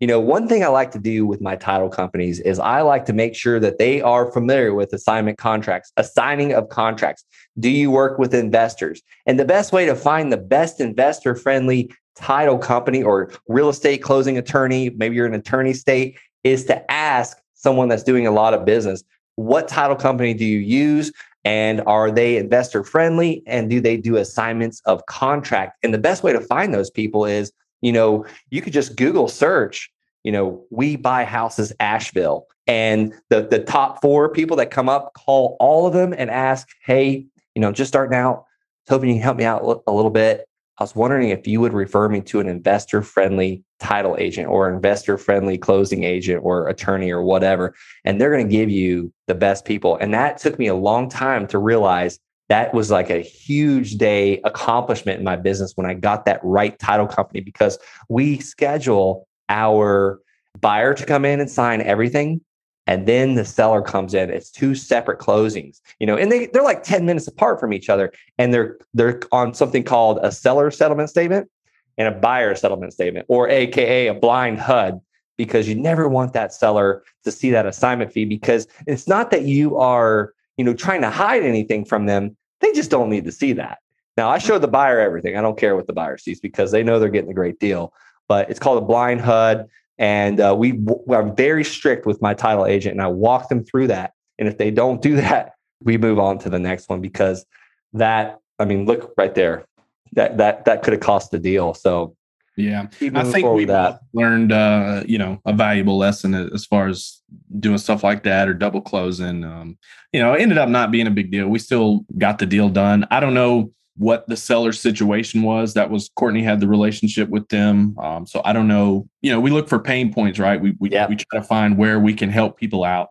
You 0.00 0.06
know, 0.06 0.20
one 0.20 0.46
thing 0.46 0.62
I 0.62 0.68
like 0.68 0.92
to 0.92 0.98
do 0.98 1.26
with 1.26 1.40
my 1.40 1.56
title 1.56 1.88
companies 1.88 2.38
is 2.38 2.60
I 2.60 2.82
like 2.82 3.04
to 3.06 3.12
make 3.12 3.34
sure 3.34 3.58
that 3.58 3.78
they 3.78 4.00
are 4.00 4.30
familiar 4.30 4.72
with 4.72 4.92
assignment 4.92 5.38
contracts, 5.38 5.92
assigning 5.96 6.52
of 6.52 6.68
contracts. 6.68 7.24
Do 7.58 7.68
you 7.68 7.90
work 7.90 8.16
with 8.16 8.32
investors? 8.32 9.02
And 9.26 9.40
the 9.40 9.44
best 9.44 9.72
way 9.72 9.86
to 9.86 9.96
find 9.96 10.32
the 10.32 10.36
best 10.36 10.80
investor 10.80 11.34
friendly 11.34 11.90
title 12.14 12.58
company 12.58 13.02
or 13.02 13.32
real 13.48 13.68
estate 13.68 13.98
closing 13.98 14.38
attorney, 14.38 14.90
maybe 14.90 15.16
you're 15.16 15.26
an 15.26 15.34
attorney 15.34 15.72
state, 15.72 16.16
is 16.44 16.64
to 16.66 16.90
ask 16.90 17.36
someone 17.54 17.88
that's 17.88 18.04
doing 18.04 18.26
a 18.26 18.30
lot 18.30 18.54
of 18.54 18.64
business 18.64 19.02
what 19.38 19.68
title 19.68 19.94
company 19.94 20.34
do 20.34 20.44
you 20.44 20.58
use? 20.58 21.12
And 21.44 21.80
are 21.86 22.10
they 22.10 22.38
investor 22.38 22.82
friendly? 22.82 23.44
And 23.46 23.70
do 23.70 23.80
they 23.80 23.96
do 23.96 24.16
assignments 24.16 24.82
of 24.84 25.06
contract? 25.06 25.78
And 25.84 25.94
the 25.94 25.98
best 25.98 26.24
way 26.24 26.32
to 26.32 26.40
find 26.40 26.74
those 26.74 26.90
people 26.90 27.24
is, 27.24 27.52
you 27.80 27.92
know, 27.92 28.26
you 28.50 28.60
could 28.60 28.72
just 28.72 28.96
Google 28.96 29.28
search, 29.28 29.92
you 30.24 30.32
know, 30.32 30.64
we 30.70 30.96
buy 30.96 31.24
houses 31.24 31.72
Asheville. 31.78 32.46
And 32.66 33.14
the, 33.30 33.42
the 33.42 33.60
top 33.60 34.02
four 34.02 34.28
people 34.28 34.56
that 34.56 34.72
come 34.72 34.88
up, 34.88 35.14
call 35.14 35.56
all 35.60 35.86
of 35.86 35.92
them 35.92 36.12
and 36.12 36.30
ask, 36.30 36.66
hey, 36.84 37.24
you 37.54 37.62
know, 37.62 37.70
just 37.70 37.88
starting 37.88 38.18
out, 38.18 38.44
hoping 38.88 39.08
you 39.08 39.14
can 39.14 39.22
help 39.22 39.36
me 39.36 39.44
out 39.44 39.62
a 39.86 39.92
little 39.92 40.10
bit. 40.10 40.47
I 40.78 40.84
was 40.84 40.94
wondering 40.94 41.30
if 41.30 41.46
you 41.48 41.60
would 41.60 41.72
refer 41.72 42.08
me 42.08 42.20
to 42.22 42.38
an 42.38 42.48
investor 42.48 43.02
friendly 43.02 43.64
title 43.80 44.16
agent 44.18 44.48
or 44.48 44.72
investor 44.72 45.18
friendly 45.18 45.58
closing 45.58 46.04
agent 46.04 46.40
or 46.44 46.68
attorney 46.68 47.10
or 47.10 47.22
whatever. 47.22 47.74
And 48.04 48.20
they're 48.20 48.30
going 48.30 48.46
to 48.46 48.50
give 48.50 48.70
you 48.70 49.12
the 49.26 49.34
best 49.34 49.64
people. 49.64 49.96
And 49.96 50.14
that 50.14 50.38
took 50.38 50.56
me 50.56 50.68
a 50.68 50.76
long 50.76 51.08
time 51.08 51.48
to 51.48 51.58
realize 51.58 52.20
that 52.48 52.72
was 52.72 52.92
like 52.92 53.10
a 53.10 53.18
huge 53.18 53.96
day 53.96 54.40
accomplishment 54.44 55.18
in 55.18 55.24
my 55.24 55.36
business 55.36 55.72
when 55.74 55.84
I 55.84 55.94
got 55.94 56.24
that 56.26 56.40
right 56.44 56.78
title 56.78 57.08
company 57.08 57.40
because 57.40 57.78
we 58.08 58.38
schedule 58.38 59.26
our 59.48 60.20
buyer 60.60 60.94
to 60.94 61.04
come 61.04 61.24
in 61.24 61.40
and 61.40 61.50
sign 61.50 61.80
everything 61.80 62.40
and 62.88 63.06
then 63.06 63.34
the 63.34 63.44
seller 63.44 63.82
comes 63.82 64.14
in. 64.14 64.30
It's 64.30 64.50
two 64.50 64.74
separate 64.74 65.20
closings 65.20 65.80
you 65.98 66.06
know 66.06 66.16
and 66.16 66.30
they 66.30 66.46
they're 66.46 66.62
like 66.62 66.82
10 66.82 67.04
minutes 67.06 67.26
apart 67.26 67.60
from 67.60 67.72
each 67.72 67.88
other 67.88 68.12
and 68.38 68.52
they're 68.52 68.78
they're 68.94 69.20
on 69.32 69.54
something 69.54 69.84
called 69.84 70.18
a 70.22 70.32
seller 70.32 70.70
settlement 70.70 71.10
statement 71.10 71.50
and 71.96 72.08
a 72.08 72.12
buyer 72.12 72.54
settlement 72.54 72.92
statement 72.92 73.26
or 73.28 73.48
aka 73.48 74.08
a 74.08 74.14
blind 74.14 74.58
hud 74.58 75.00
because 75.36 75.68
you 75.68 75.74
never 75.74 76.08
want 76.08 76.32
that 76.32 76.52
seller 76.52 77.04
to 77.24 77.30
see 77.30 77.50
that 77.50 77.66
assignment 77.66 78.12
fee 78.12 78.24
because 78.24 78.66
it's 78.86 79.06
not 79.06 79.30
that 79.30 79.42
you 79.42 79.76
are 79.76 80.32
you 80.56 80.64
know 80.64 80.74
trying 80.74 81.02
to 81.02 81.10
hide 81.10 81.42
anything 81.42 81.84
from 81.84 82.06
them. 82.06 82.36
They 82.60 82.72
just 82.72 82.90
don't 82.90 83.08
need 83.08 83.24
to 83.24 83.32
see 83.32 83.52
that. 83.54 83.78
Now 84.16 84.30
i 84.30 84.38
show 84.38 84.58
the 84.58 84.68
buyer 84.68 84.98
everything. 84.98 85.36
I 85.36 85.42
don't 85.42 85.58
care 85.58 85.76
what 85.76 85.86
the 85.86 85.92
buyer 85.92 86.18
sees 86.18 86.40
because 86.40 86.72
they 86.72 86.82
know 86.82 86.98
they're 86.98 87.08
getting 87.08 87.30
a 87.30 87.34
great 87.34 87.60
deal 87.60 87.92
but 88.28 88.50
it's 88.50 88.60
called 88.60 88.82
a 88.82 88.86
blind 88.86 89.20
hud 89.20 89.66
and 89.98 90.40
uh, 90.40 90.54
we 90.56 90.80
I'm 91.10 91.34
very 91.34 91.64
strict 91.64 92.06
with 92.06 92.22
my 92.22 92.34
title 92.34 92.66
agent, 92.66 92.92
and 92.92 93.02
I 93.02 93.08
walk 93.08 93.48
them 93.48 93.64
through 93.64 93.88
that. 93.88 94.12
And 94.38 94.48
if 94.48 94.58
they 94.58 94.70
don't 94.70 95.02
do 95.02 95.16
that, 95.20 95.52
we 95.82 95.98
move 95.98 96.18
on 96.18 96.38
to 96.40 96.50
the 96.50 96.58
next 96.58 96.88
one 96.88 97.00
because 97.00 97.44
that 97.92 98.38
I 98.58 98.64
mean, 98.64 98.86
look 98.86 99.12
right 99.16 99.34
there, 99.34 99.66
that 100.12 100.38
that 100.38 100.64
that 100.64 100.82
could 100.82 100.92
have 100.92 101.02
cost 101.02 101.30
the 101.30 101.38
deal. 101.38 101.74
So 101.74 102.16
yeah, 102.56 102.86
I 103.14 103.24
think 103.24 103.46
we 103.52 103.66
learned 104.12 104.52
uh, 104.52 105.04
you 105.06 105.18
know 105.18 105.40
a 105.44 105.52
valuable 105.52 105.96
lesson 105.96 106.34
as 106.34 106.64
far 106.64 106.88
as 106.88 107.20
doing 107.58 107.78
stuff 107.78 108.02
like 108.02 108.24
that 108.24 108.48
or 108.48 108.54
double 108.54 108.80
closing. 108.80 109.44
Um, 109.44 109.78
you 110.12 110.20
know, 110.20 110.34
ended 110.34 110.58
up 110.58 110.68
not 110.68 110.90
being 110.90 111.06
a 111.06 111.10
big 111.12 111.30
deal. 111.30 111.48
We 111.48 111.58
still 111.58 112.04
got 112.16 112.38
the 112.38 112.46
deal 112.46 112.68
done. 112.68 113.06
I 113.10 113.20
don't 113.20 113.34
know 113.34 113.72
what 113.98 114.26
the 114.28 114.36
seller's 114.36 114.80
situation 114.80 115.42
was. 115.42 115.74
That 115.74 115.90
was 115.90 116.10
Courtney 116.16 116.42
had 116.42 116.60
the 116.60 116.68
relationship 116.68 117.28
with 117.28 117.48
them. 117.48 117.96
Um, 117.98 118.26
so 118.26 118.40
I 118.44 118.52
don't 118.52 118.68
know. 118.68 119.08
You 119.22 119.32
know, 119.32 119.40
we 119.40 119.50
look 119.50 119.68
for 119.68 119.78
pain 119.78 120.12
points, 120.12 120.38
right? 120.38 120.60
We 120.60 120.76
we, 120.78 120.90
yeah. 120.90 121.08
we 121.08 121.16
try 121.16 121.40
to 121.40 121.44
find 121.44 121.76
where 121.76 121.98
we 122.00 122.14
can 122.14 122.30
help 122.30 122.58
people 122.58 122.84
out. 122.84 123.10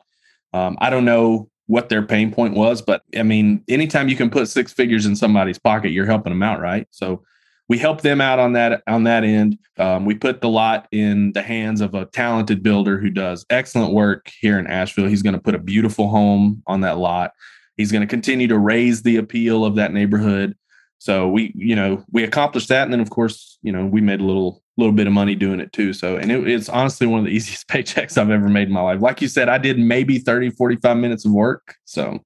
Um, 0.54 0.78
I 0.80 0.90
don't 0.90 1.06
know 1.06 1.50
what 1.68 1.90
their 1.90 2.02
pain 2.02 2.32
point 2.32 2.56
was, 2.56 2.82
but 2.82 3.04
I 3.16 3.24
mean, 3.24 3.64
anytime 3.68 4.08
you 4.08 4.16
can 4.16 4.30
put 4.30 4.48
six 4.48 4.72
figures 4.72 5.06
in 5.06 5.16
somebody's 5.16 5.60
pocket, 5.60 5.90
you're 5.90 6.06
helping 6.06 6.32
them 6.32 6.44
out, 6.44 6.62
right? 6.62 6.88
So 6.92 7.24
we 7.70 7.78
help 7.78 8.02
them 8.02 8.22
out 8.22 8.40
on 8.40 8.54
that 8.54 8.82
on 8.88 9.04
that 9.04 9.24
end. 9.24 9.58
Um, 9.78 10.06
we 10.06 10.16
put 10.16 10.42
the 10.42 10.50
lot 10.50 10.88
in 10.92 11.34
the 11.34 11.42
hands 11.42 11.82
of 11.82 11.94
a 11.94 12.06
talented 12.06 12.64
builder 12.64 12.98
who 12.98 13.10
does 13.10 13.46
excellent 13.50 13.94
work 13.94 14.32
here 14.40 14.58
in 14.58 14.68
Asheville. 14.68 15.10
He's 15.10 15.22
going 15.22 15.36
to 15.36 15.42
put 15.42 15.56
a 15.56 15.60
beautiful 15.60 16.08
home 16.08 16.64
on 16.66 16.82
that 16.82 16.98
lot. 16.98 17.32
He's 17.76 17.92
going 17.92 18.02
to 18.02 18.08
continue 18.08 18.48
to 18.48 18.58
raise 18.58 19.04
the 19.04 19.18
appeal 19.18 19.66
of 19.66 19.76
that 19.76 19.94
neighborhood. 19.94 20.56
So 21.00 21.28
we, 21.28 21.54
you 21.56 21.76
know, 21.76 22.04
we 22.12 22.24
accomplished 22.24 22.70
that, 22.70 22.84
and 22.84 22.94
then 22.94 23.00
of 23.00 23.10
course, 23.10 23.60
you 23.62 23.72
know, 23.72 23.86
we 23.86 24.02
made 24.02 24.20
a 24.20 24.24
little 24.24 24.62
little 24.78 24.94
bit 24.94 25.08
of 25.08 25.14
money 25.14 25.36
doing 25.36 25.60
it 25.60 25.74
too. 25.74 25.92
So, 25.92 26.18
and 26.18 26.32
it, 26.32 26.48
it's 26.48 26.70
honestly 26.70 27.08
one 27.08 27.20
of 27.20 27.26
the 27.26 27.32
easiest 27.36 27.68
paychecks 27.68 28.18
I've 28.18 28.30
ever 28.30 28.50
made 28.50 28.68
in 28.68 28.74
my 28.74 28.82
life. 28.82 29.02
Like 29.02 29.22
you 29.22 29.28
said, 29.28 29.50
I 29.50 29.58
did 29.58 29.80
maybe 29.80 30.20
30, 30.20 30.52
45 30.52 30.98
minutes 30.98 31.26
of 31.26 31.32
work. 31.32 31.76
So 31.86 32.20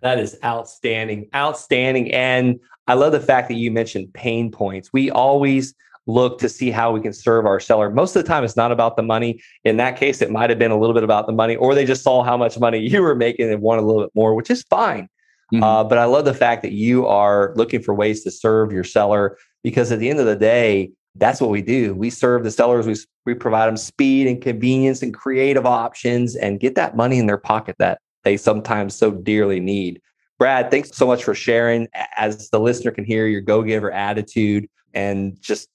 that 0.00 0.18
is 0.18 0.36
outstanding, 0.44 1.28
outstanding. 1.34 2.12
And 2.12 2.60
I 2.86 2.94
love 2.94 3.12
the 3.12 3.20
fact 3.20 3.48
that 3.48 3.54
you 3.54 3.70
mentioned 3.70 4.12
pain 4.14 4.50
points. 4.50 4.92
We 4.92 5.10
always 5.10 5.74
look 6.06 6.38
to 6.38 6.48
see 6.48 6.70
how 6.70 6.90
we 6.90 7.00
can 7.00 7.12
serve 7.12 7.44
our 7.46 7.60
seller. 7.60 7.90
Most 7.90 8.16
of 8.16 8.22
the 8.22 8.28
time, 8.28 8.42
it's 8.42 8.56
not 8.56 8.72
about 8.72 8.96
the 8.96 9.02
money. 9.02 9.40
In 9.64 9.76
that 9.76 9.98
case, 9.98 10.22
it 10.22 10.30
might 10.30 10.50
have 10.50 10.58
been 10.58 10.70
a 10.70 10.78
little 10.78 10.94
bit 10.94 11.04
about 11.04 11.26
the 11.26 11.32
money, 11.32 11.54
or 11.56 11.74
they 11.74 11.84
just 11.84 12.02
saw 12.02 12.22
how 12.22 12.36
much 12.36 12.58
money 12.58 12.78
you 12.88 13.02
were 13.02 13.14
making 13.14 13.52
and 13.52 13.60
wanted 13.60 13.82
a 13.82 13.86
little 13.86 14.02
bit 14.02 14.10
more, 14.14 14.34
which 14.34 14.50
is 14.50 14.62
fine. 14.70 15.08
Mm-hmm. 15.52 15.62
Uh, 15.62 15.84
but 15.84 15.98
I 15.98 16.04
love 16.04 16.24
the 16.24 16.34
fact 16.34 16.62
that 16.62 16.72
you 16.72 17.06
are 17.06 17.52
looking 17.56 17.82
for 17.82 17.94
ways 17.94 18.22
to 18.24 18.30
serve 18.30 18.72
your 18.72 18.84
seller 18.84 19.38
because 19.62 19.90
at 19.90 19.98
the 19.98 20.10
end 20.10 20.20
of 20.20 20.26
the 20.26 20.36
day, 20.36 20.90
that's 21.16 21.40
what 21.40 21.50
we 21.50 21.62
do. 21.62 21.94
We 21.94 22.10
serve 22.10 22.44
the 22.44 22.50
sellers. 22.50 22.86
We, 22.86 22.96
we 23.26 23.34
provide 23.34 23.66
them 23.66 23.76
speed 23.76 24.26
and 24.26 24.40
convenience 24.40 25.02
and 25.02 25.12
creative 25.12 25.66
options 25.66 26.36
and 26.36 26.60
get 26.60 26.74
that 26.76 26.96
money 26.96 27.18
in 27.18 27.26
their 27.26 27.38
pocket 27.38 27.76
that 27.78 28.00
they 28.24 28.36
sometimes 28.36 28.94
so 28.94 29.10
dearly 29.10 29.58
need. 29.58 30.00
Brad, 30.38 30.70
thanks 30.70 30.90
so 30.92 31.06
much 31.06 31.24
for 31.24 31.34
sharing. 31.34 31.88
As 32.16 32.50
the 32.50 32.60
listener 32.60 32.92
can 32.92 33.04
hear 33.04 33.26
your 33.26 33.40
go 33.40 33.62
giver 33.62 33.90
attitude 33.90 34.68
and 34.94 35.40
just 35.40 35.68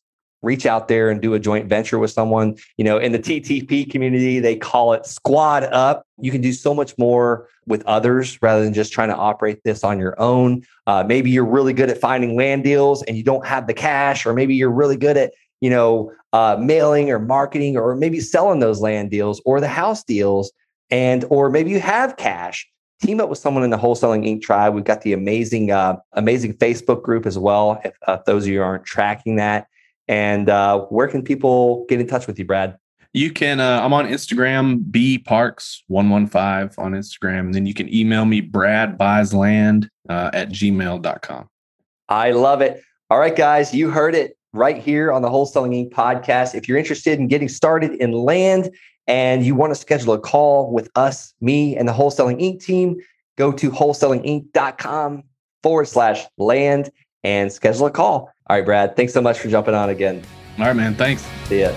reach 0.43 0.65
out 0.65 0.87
there 0.87 1.09
and 1.09 1.21
do 1.21 1.33
a 1.33 1.39
joint 1.39 1.67
venture 1.67 1.97
with 1.97 2.11
someone. 2.11 2.55
You 2.77 2.83
know, 2.83 2.97
in 2.97 3.11
the 3.13 3.19
TTP 3.19 3.89
community, 3.89 4.39
they 4.39 4.55
call 4.55 4.93
it 4.93 5.05
squad 5.05 5.63
up. 5.63 6.05
You 6.19 6.31
can 6.31 6.41
do 6.41 6.53
so 6.53 6.73
much 6.75 6.95
more 6.97 7.47
with 7.65 7.83
others 7.85 8.39
rather 8.41 8.63
than 8.63 8.73
just 8.73 8.93
trying 8.93 9.09
to 9.09 9.15
operate 9.15 9.63
this 9.63 9.83
on 9.83 9.97
your 9.97 10.19
own. 10.21 10.63
Uh, 10.85 11.03
maybe 11.07 11.31
you're 11.31 11.45
really 11.45 11.73
good 11.73 11.89
at 11.89 11.97
finding 11.97 12.35
land 12.35 12.63
deals 12.63 13.01
and 13.03 13.17
you 13.17 13.23
don't 13.23 13.47
have 13.47 13.65
the 13.67 13.73
cash, 13.73 14.25
or 14.25 14.33
maybe 14.33 14.53
you're 14.53 14.71
really 14.71 14.97
good 14.97 15.17
at 15.17 15.33
you 15.61 15.69
know 15.69 16.11
uh, 16.33 16.57
mailing 16.59 17.09
or 17.09 17.19
marketing, 17.19 17.77
or 17.77 17.95
maybe 17.95 18.19
selling 18.19 18.59
those 18.59 18.81
land 18.81 19.09
deals 19.09 19.41
or 19.45 19.59
the 19.59 19.67
house 19.67 20.03
deals, 20.03 20.51
and 20.91 21.25
or 21.29 21.49
maybe 21.49 21.71
you 21.71 21.79
have 21.79 22.17
cash. 22.17 22.69
Team 23.01 23.19
up 23.19 23.27
with 23.27 23.39
someone 23.39 23.63
in 23.63 23.69
the 23.69 23.77
Wholesaling 23.77 24.25
Inc. 24.25 24.41
tribe. 24.41 24.73
We've 24.73 24.83
got 24.85 25.01
the 25.01 25.11
amazing, 25.11 25.71
uh, 25.71 25.97
amazing 26.13 26.53
Facebook 26.53 27.03
group 27.03 27.25
as 27.25 27.37
well. 27.37 27.81
If, 27.83 27.93
uh, 28.07 28.13
if 28.19 28.25
those 28.25 28.43
of 28.43 28.49
you 28.49 28.63
aren't 28.63 28.85
tracking 28.85 29.35
that, 29.37 29.67
and 30.07 30.49
uh, 30.49 30.79
where 30.81 31.07
can 31.07 31.23
people 31.23 31.85
get 31.87 31.99
in 31.99 32.07
touch 32.07 32.27
with 32.27 32.37
you, 32.37 32.45
Brad? 32.45 32.77
You 33.13 33.31
can, 33.31 33.59
uh, 33.59 33.79
I'm 33.83 33.93
on 33.93 34.07
Instagram, 34.07 34.91
B 34.91 35.23
Parks115 35.25 36.79
on 36.79 36.93
Instagram. 36.93 37.39
And 37.41 37.53
then 37.53 37.67
you 37.67 37.75
can 37.75 37.93
email 37.93 38.25
me, 38.25 38.41
Brad 38.41 38.97
buys 38.97 39.33
land 39.33 39.89
uh, 40.09 40.31
at 40.33 40.49
gmail.com. 40.49 41.47
I 42.09 42.31
love 42.31 42.61
it. 42.61 42.81
All 43.11 43.19
right, 43.19 43.35
guys, 43.35 43.73
you 43.73 43.91
heard 43.91 44.15
it 44.15 44.35
right 44.51 44.77
here 44.77 45.11
on 45.11 45.21
the 45.21 45.29
Wholesaling 45.29 45.75
Inc. 45.75 45.91
podcast. 45.91 46.55
If 46.55 46.67
you're 46.67 46.77
interested 46.77 47.19
in 47.19 47.27
getting 47.27 47.49
started 47.49 47.91
in 47.93 48.13
land 48.13 48.71
and 49.05 49.45
you 49.45 49.53
want 49.53 49.71
to 49.71 49.75
schedule 49.75 50.13
a 50.13 50.19
call 50.19 50.71
with 50.71 50.89
us, 50.95 51.35
me, 51.39 51.77
and 51.77 51.87
the 51.87 51.93
Wholesaling 51.93 52.41
Inc. 52.41 52.63
team, 52.63 52.97
go 53.37 53.51
to 53.51 53.69
wholesalinginc.com 53.69 55.23
forward 55.61 55.87
slash 55.87 56.23
land 56.39 56.89
and 57.23 57.51
schedule 57.51 57.85
a 57.85 57.91
call. 57.91 58.33
All 58.47 58.57
right, 58.57 58.65
Brad, 58.65 58.95
thanks 58.95 59.13
so 59.13 59.21
much 59.21 59.39
for 59.39 59.47
jumping 59.47 59.73
on 59.73 59.89
again. 59.89 60.23
All 60.59 60.65
right, 60.65 60.75
man. 60.75 60.95
Thanks. 60.95 61.25
See 61.45 61.61
ya. 61.61 61.73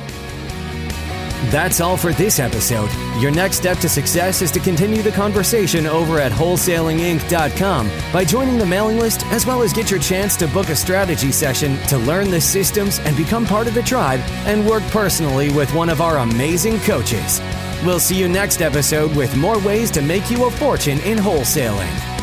That's 1.50 1.80
all 1.80 1.96
for 1.96 2.12
this 2.12 2.40
episode. 2.40 2.90
Your 3.20 3.30
next 3.30 3.56
step 3.58 3.78
to 3.78 3.88
success 3.88 4.42
is 4.42 4.50
to 4.50 4.58
continue 4.58 5.02
the 5.02 5.12
conversation 5.12 5.86
over 5.86 6.18
at 6.18 6.32
wholesalinginc.com 6.32 7.90
by 8.12 8.24
joining 8.24 8.58
the 8.58 8.66
mailing 8.66 8.98
list, 8.98 9.24
as 9.26 9.46
well 9.46 9.62
as 9.62 9.72
get 9.72 9.90
your 9.90 10.00
chance 10.00 10.34
to 10.38 10.48
book 10.48 10.70
a 10.70 10.76
strategy 10.76 11.30
session 11.30 11.76
to 11.88 11.98
learn 11.98 12.30
the 12.30 12.40
systems 12.40 12.98
and 13.00 13.16
become 13.16 13.46
part 13.46 13.68
of 13.68 13.74
the 13.74 13.82
tribe 13.82 14.20
and 14.46 14.66
work 14.66 14.82
personally 14.84 15.50
with 15.50 15.72
one 15.72 15.88
of 15.88 16.00
our 16.00 16.18
amazing 16.18 16.80
coaches. 16.80 17.40
We'll 17.84 18.00
see 18.00 18.18
you 18.18 18.28
next 18.28 18.60
episode 18.60 19.14
with 19.14 19.36
more 19.36 19.58
ways 19.60 19.90
to 19.92 20.02
make 20.02 20.30
you 20.30 20.46
a 20.46 20.50
fortune 20.50 20.98
in 21.00 21.18
wholesaling. 21.18 22.15